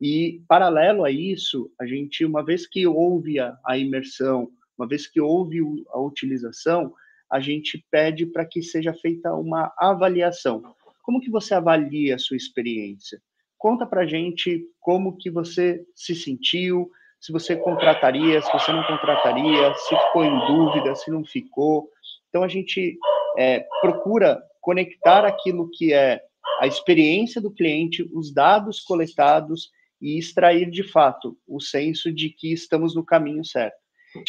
[0.02, 5.08] E paralelo a isso, a gente, uma vez que houve a, a imersão, uma vez
[5.08, 6.94] que houve a utilização,
[7.32, 10.62] a gente pede para que seja feita uma avaliação.
[11.02, 13.22] Como que você avalia a sua experiência?
[13.58, 16.90] Conta para gente como que você se sentiu,
[17.20, 21.90] se você contrataria, se você não contrataria, se ficou em dúvida, se não ficou.
[22.30, 22.98] Então a gente
[23.38, 26.22] é, procura conectar aquilo que é
[26.60, 29.70] a experiência do cliente, os dados coletados
[30.06, 33.76] e extrair de fato o senso de que estamos no caminho certo.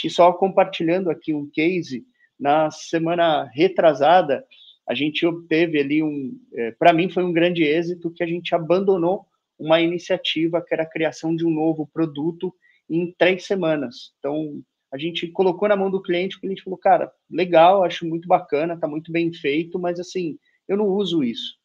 [0.03, 2.03] E só compartilhando aqui um case,
[2.41, 4.43] na semana retrasada,
[4.89, 8.55] a gente obteve ali um, é, para mim foi um grande êxito que a gente
[8.55, 9.27] abandonou
[9.59, 12.55] uma iniciativa que era a criação de um novo produto
[12.89, 14.15] em três semanas.
[14.19, 18.27] Então, a gente colocou na mão do cliente, o cliente falou, cara, legal, acho muito
[18.27, 21.59] bacana, tá muito bem feito, mas assim, eu não uso isso.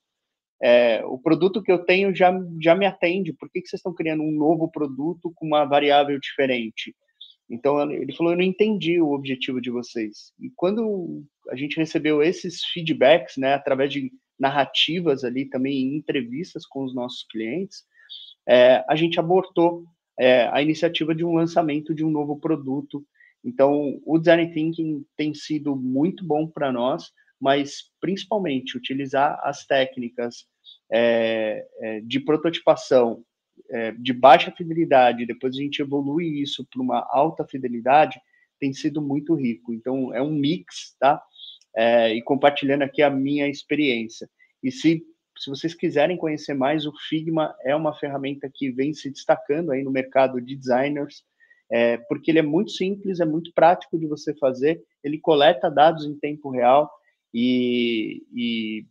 [0.63, 2.31] É, o produto que eu tenho já,
[2.61, 6.19] já me atende, por que, que vocês estão criando um novo produto com uma variável
[6.19, 6.95] diferente?
[7.49, 10.31] Então, ele falou, eu não entendi o objetivo de vocês.
[10.39, 14.09] E quando a gente recebeu esses feedbacks, né, através de
[14.39, 17.83] narrativas ali também, em entrevistas com os nossos clientes,
[18.47, 19.83] é, a gente abortou
[20.17, 23.03] é, a iniciativa de um lançamento de um novo produto.
[23.43, 30.45] Então, o Design Thinking tem sido muito bom para nós, mas principalmente utilizar as técnicas
[30.91, 33.23] é, é de prototipação
[33.69, 38.19] é, de baixa fidelidade, depois a gente evolui isso para uma alta fidelidade,
[38.59, 39.73] tem sido muito rico.
[39.73, 41.21] Então, é um mix, tá?
[41.75, 44.29] é, e compartilhando aqui a minha experiência.
[44.63, 45.03] E se,
[45.37, 49.83] se vocês quiserem conhecer mais, o Figma é uma ferramenta que vem se destacando aí
[49.83, 51.23] no mercado de designers,
[51.71, 56.05] é, porque ele é muito simples, é muito prático de você fazer, ele coleta dados
[56.05, 56.91] em tempo real
[57.33, 58.85] e, e,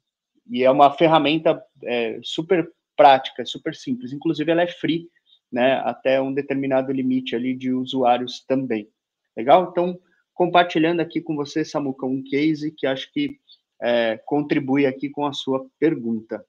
[0.50, 4.12] e é uma ferramenta é, super prática, super simples.
[4.12, 5.08] Inclusive, ela é free,
[5.50, 8.88] né, até um determinado limite ali de usuários também.
[9.36, 9.68] Legal?
[9.70, 9.98] Então,
[10.34, 13.38] compartilhando aqui com você, Samuca, um case que acho que
[13.80, 16.44] é, contribui aqui com a sua pergunta.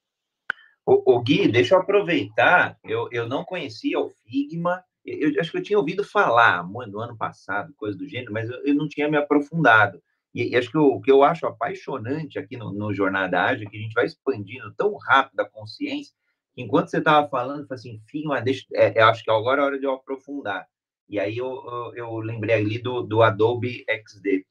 [0.85, 5.51] O, o, Gui, deixa eu aproveitar, eu, eu não conhecia o Figma, eu, eu acho
[5.51, 8.87] que eu tinha ouvido falar no ano passado, coisa do gênero, mas eu, eu não
[8.87, 10.01] tinha me aprofundado.
[10.34, 13.67] E, e, acho que o, o que eu acho apaixonante aqui no, no Jornada Ágil
[13.67, 16.13] é que a gente vai expandindo tão rápido a consciência,
[16.53, 19.61] que enquanto você estava falando, eu falei assim, Figma, deixa, é, eu acho que agora
[19.61, 20.67] é hora de eu aprofundar.
[21.09, 24.45] E aí eu, eu, eu lembrei ali do, do Adobe XD.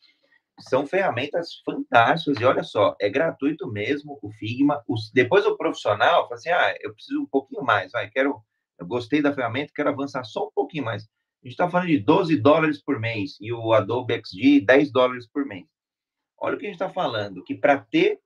[0.61, 4.83] São ferramentas fantásticas, e olha só, é gratuito mesmo o Figma.
[4.87, 8.43] Os, depois o profissional fala assim: ah, eu preciso um pouquinho mais, vai, quero,
[8.79, 11.09] eu gostei da ferramenta, quero avançar só um pouquinho mais.
[11.43, 15.27] A gente está falando de 12 dólares por mês e o Adobe XD 10 dólares
[15.27, 15.67] por mês.
[16.39, 18.19] Olha o que a gente está falando, que para ter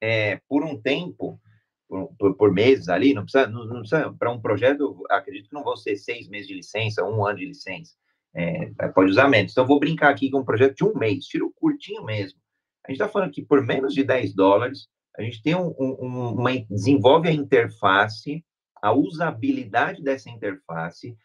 [0.00, 1.40] é, por um tempo
[1.88, 5.54] por, por, por, meses ali, não precisa, não, não precisa para um projeto, acredito que
[5.54, 7.94] não vão ser seis meses de licença, um ano de licença,
[8.32, 9.50] é, pode usar menos.
[9.50, 12.38] Então, vou brincar aqui com um projeto de um mês, tiro curtinho mesmo.
[12.86, 14.86] A gente está falando que por menos de 10 dólares,
[15.18, 18.44] a gente tem um, um, uma, desenvolve a interface,
[18.80, 21.16] a usabilidade dessa interface,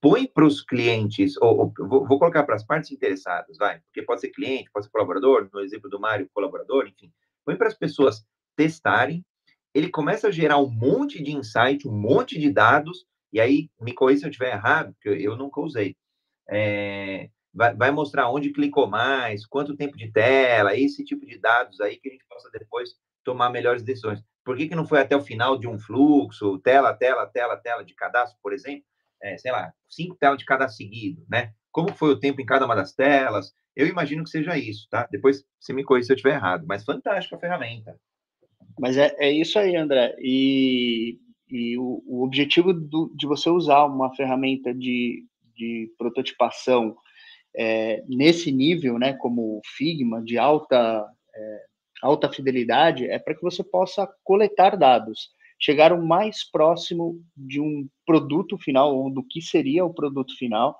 [0.00, 4.02] põe para os clientes, ou, ou vou, vou, colocar para as partes interessadas, vai, porque
[4.02, 7.12] pode ser cliente, pode ser colaborador, no exemplo do Mário, colaborador, enfim,
[7.44, 8.26] põe para as pessoas
[8.56, 9.24] testarem,
[9.72, 13.92] ele começa a gerar um monte de insight, um monte de dados, e aí, me
[13.92, 15.96] corrija se eu estiver errado, porque eu nunca usei.
[16.48, 21.80] É, vai, vai, mostrar onde clicou mais, quanto tempo de tela, esse tipo de dados
[21.80, 24.22] aí que a gente possa depois tomar melhores decisões.
[24.42, 27.84] Por que, que não foi até o final de um fluxo, tela, tela, tela, tela
[27.84, 28.84] de cadastro, por exemplo?
[29.22, 31.52] É, sei lá, cinco telas de cada seguido, né?
[31.72, 33.52] Como foi o tempo em cada uma das telas?
[33.74, 35.08] Eu imagino que seja isso, tá?
[35.10, 37.98] Depois você me corrija se eu estiver errado, mas fantástica a ferramenta.
[38.78, 40.14] Mas é, é isso aí, André.
[40.18, 46.96] E, e o, o objetivo do, de você usar uma ferramenta de, de prototipação
[47.56, 51.04] é, nesse nível, né, como o Figma, de alta,
[51.34, 51.64] é,
[52.02, 57.88] alta fidelidade, é para que você possa coletar dados, chegar o mais próximo de um
[58.06, 60.78] produto final, ou do que seria o produto final,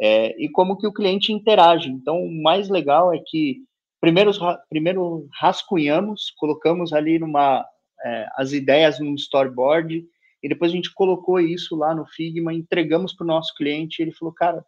[0.00, 1.88] é, e como que o cliente interage.
[1.88, 3.62] Então, o mais legal é que
[4.00, 4.30] primeiro,
[4.68, 7.64] primeiro rascunhamos, colocamos ali numa
[8.04, 10.04] é, as ideias num storyboard
[10.42, 14.02] e depois a gente colocou isso lá no Figma, entregamos para o nosso cliente.
[14.02, 14.64] ele falou, cara,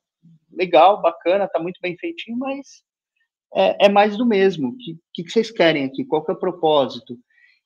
[0.51, 2.83] legal, bacana, tá muito bem feitinho, mas
[3.55, 4.71] é, é mais do mesmo.
[4.71, 4.77] O
[5.13, 6.05] que, que vocês querem aqui?
[6.05, 7.19] Qual que é o propósito?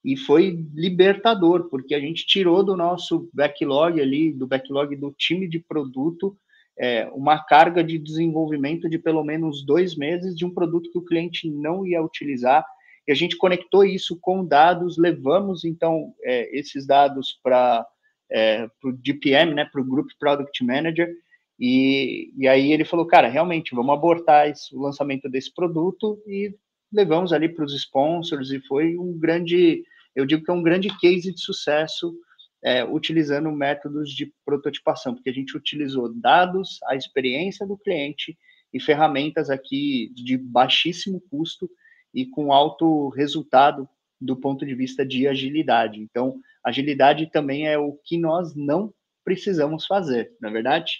[0.04, 5.48] E foi libertador, porque a gente tirou do nosso backlog ali, do backlog do time
[5.48, 6.36] de produto,
[6.78, 11.04] é, uma carga de desenvolvimento de pelo menos dois meses de um produto que o
[11.04, 12.64] cliente não ia utilizar.
[13.06, 17.86] E a gente conectou isso com dados, levamos então é, esses dados para
[18.30, 21.12] é, o DPM, né, para o Group Product Manager,
[21.60, 26.54] e, e aí ele falou, cara, realmente, vamos abortar o lançamento desse produto e
[26.90, 29.84] levamos ali para os sponsors e foi um grande,
[30.14, 32.14] eu digo que é um grande case de sucesso
[32.62, 38.36] é, utilizando métodos de prototipação, porque a gente utilizou dados, a experiência do cliente
[38.72, 41.70] e ferramentas aqui de baixíssimo custo
[42.14, 43.88] e com alto resultado
[44.20, 46.00] do ponto de vista de agilidade.
[46.00, 48.92] Então, agilidade também é o que nós não
[49.24, 50.92] precisamos fazer, não é verdade?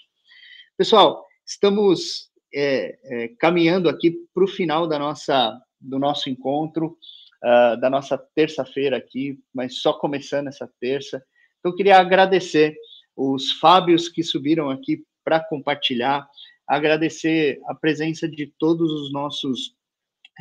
[0.76, 6.96] Pessoal, estamos é, é, caminhando aqui para o final da nossa, do nosso encontro,
[7.44, 11.22] uh, da nossa terça-feira aqui, mas só começando essa terça.
[11.58, 12.76] Então, eu queria agradecer
[13.16, 16.28] os Fábios que subiram aqui para compartilhar,
[16.66, 19.74] agradecer a presença de todos os nossos,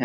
[0.00, 0.04] é,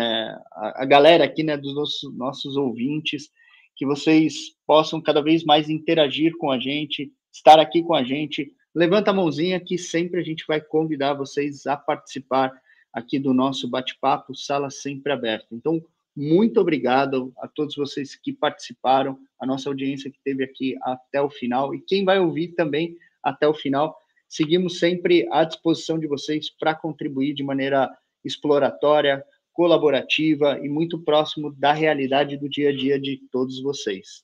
[0.52, 3.30] a, a, galera aqui, né, dos nossos, nossos ouvintes,
[3.76, 8.52] que vocês possam cada vez mais interagir com a gente, estar aqui com a gente.
[8.74, 12.52] Levanta a mãozinha que sempre a gente vai convidar vocês a participar
[12.92, 15.48] aqui do nosso bate-papo, sala sempre aberta.
[15.52, 15.82] Então,
[16.16, 21.28] muito obrigado a todos vocês que participaram, a nossa audiência que teve aqui até o
[21.28, 23.94] final e quem vai ouvir também até o final.
[24.26, 27.90] Seguimos sempre à disposição de vocês para contribuir de maneira
[28.24, 34.22] exploratória, colaborativa e muito próximo da realidade do dia a dia de todos vocês.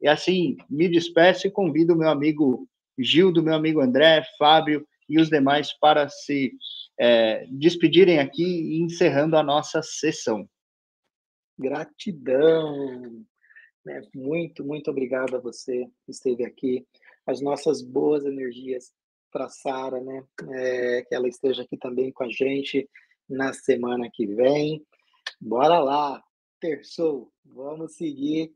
[0.00, 2.68] E assim, me despeço e convido o meu amigo
[2.98, 6.52] Gil, do meu amigo André, Fábio e os demais para se
[6.98, 10.46] é, despedirem aqui, encerrando a nossa sessão.
[11.60, 13.24] Gratidão.
[13.84, 14.02] Né?
[14.14, 16.86] Muito, muito obrigado a você que esteve aqui.
[17.26, 18.92] As nossas boas energias
[19.30, 20.24] para Sara, né?
[20.54, 22.88] É, que ela esteja aqui também com a gente
[23.28, 24.84] na semana que vem.
[25.40, 26.22] Bora lá,
[26.58, 28.52] terçou, vamos seguir.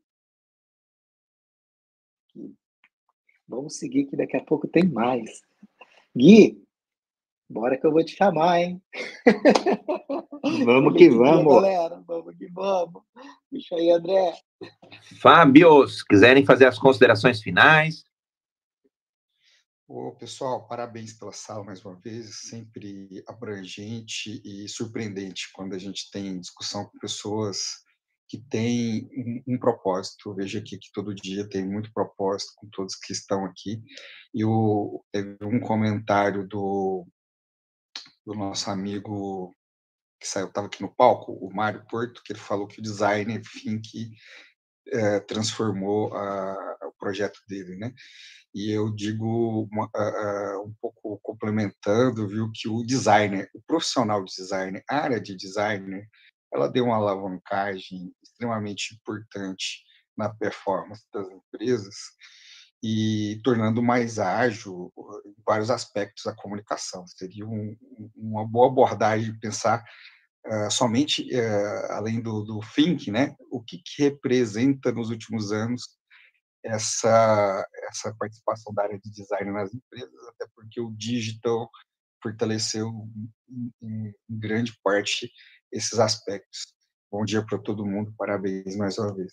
[3.47, 5.43] Vamos seguir que daqui a pouco tem mais.
[6.17, 6.64] Gui,
[7.49, 8.83] bora que eu vou te chamar, hein?
[10.65, 11.55] Vamos que vamos.
[11.55, 13.03] Galera, vamos que vamos.
[13.51, 14.35] Deixa aí, André.
[15.19, 18.05] Fábio, se quiserem fazer as considerações finais.
[19.89, 26.11] Ô, pessoal, parabéns pela sala mais uma vez, sempre abrangente e surpreendente quando a gente
[26.11, 27.85] tem discussão com pessoas
[28.29, 29.09] que têm
[29.47, 30.31] um, um propósito.
[30.31, 33.83] Eu vejo aqui que todo dia tem muito propósito com todos que estão aqui.
[34.35, 37.07] E o, teve um comentário do,
[38.27, 39.55] do nosso amigo
[40.21, 43.43] que saiu, estava aqui no palco, o Mário Porto, que ele falou que o designer
[43.45, 44.11] Fink
[44.89, 47.93] é, transformou a, o projeto dele, né?
[48.55, 54.33] E eu digo uma, uh, um pouco complementando, viu, que o designer, o profissional de
[54.37, 56.09] designer, a área de designer,
[56.53, 59.83] ela deu uma alavancagem extremamente importante
[60.17, 61.97] na performance das empresas
[62.87, 64.93] e tornando mais ágil
[65.25, 67.07] em vários aspectos a comunicação.
[67.07, 67.75] Seria um,
[68.15, 69.83] uma boa abordagem pensar
[70.47, 75.97] uh, somente, uh, além do, do think, né, o que, que representa nos últimos anos
[76.63, 81.71] essa, essa participação da área de design nas empresas, até porque o digital
[82.23, 82.91] fortaleceu
[83.49, 85.33] em, em grande parte
[85.73, 86.75] esses aspectos.
[87.11, 89.33] Bom dia para todo mundo, parabéns mais uma vez.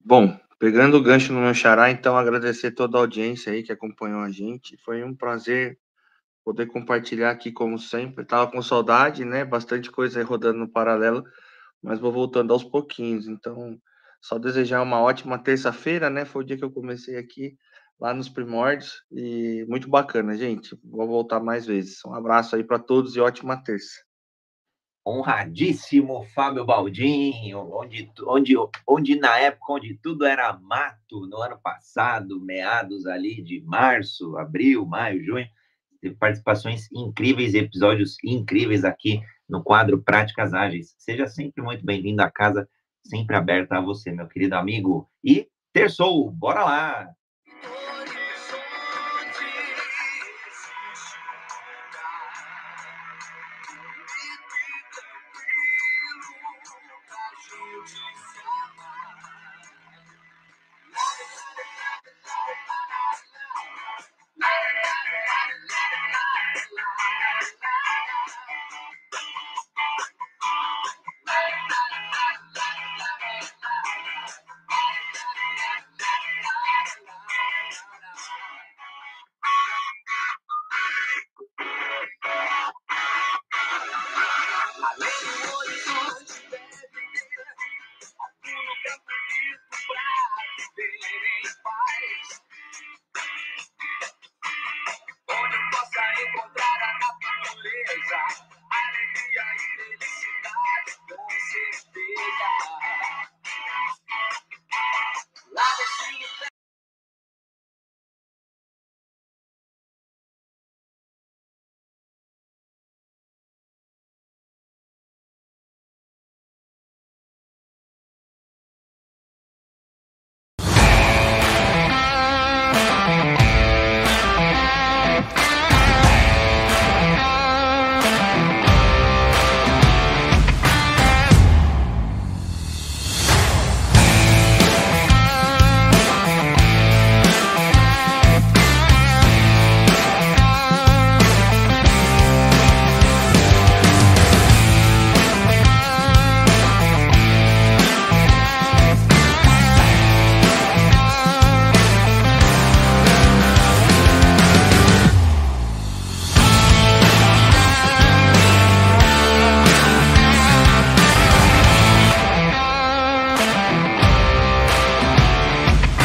[0.00, 4.20] Bom, pegando o gancho no meu xará, então agradecer toda a audiência aí que acompanhou
[4.20, 4.76] a gente.
[4.84, 5.78] Foi um prazer
[6.44, 8.24] poder compartilhar aqui, como sempre.
[8.24, 9.44] Estava com saudade, né?
[9.44, 11.24] Bastante coisa aí rodando no paralelo,
[11.82, 13.28] mas vou voltando aos pouquinhos.
[13.28, 13.78] Então,
[14.20, 16.24] só desejar uma ótima terça-feira, né?
[16.24, 17.56] Foi o dia que eu comecei aqui,
[18.00, 20.76] lá nos primórdios, e muito bacana, gente.
[20.84, 22.04] Vou voltar mais vezes.
[22.06, 24.07] Um abraço aí para todos e ótima terça.
[25.08, 28.54] Honradíssimo Fábio Baldinho, onde, onde,
[28.86, 34.84] onde na época onde tudo era mato, no ano passado, meados ali de março, abril,
[34.84, 35.46] maio, junho,
[36.00, 40.94] teve participações incríveis, episódios incríveis aqui no quadro Práticas Ágeis.
[40.98, 42.68] Seja sempre muito bem-vindo à casa
[43.02, 45.08] sempre aberta a você, meu querido amigo.
[45.24, 47.17] E terçou, bora lá!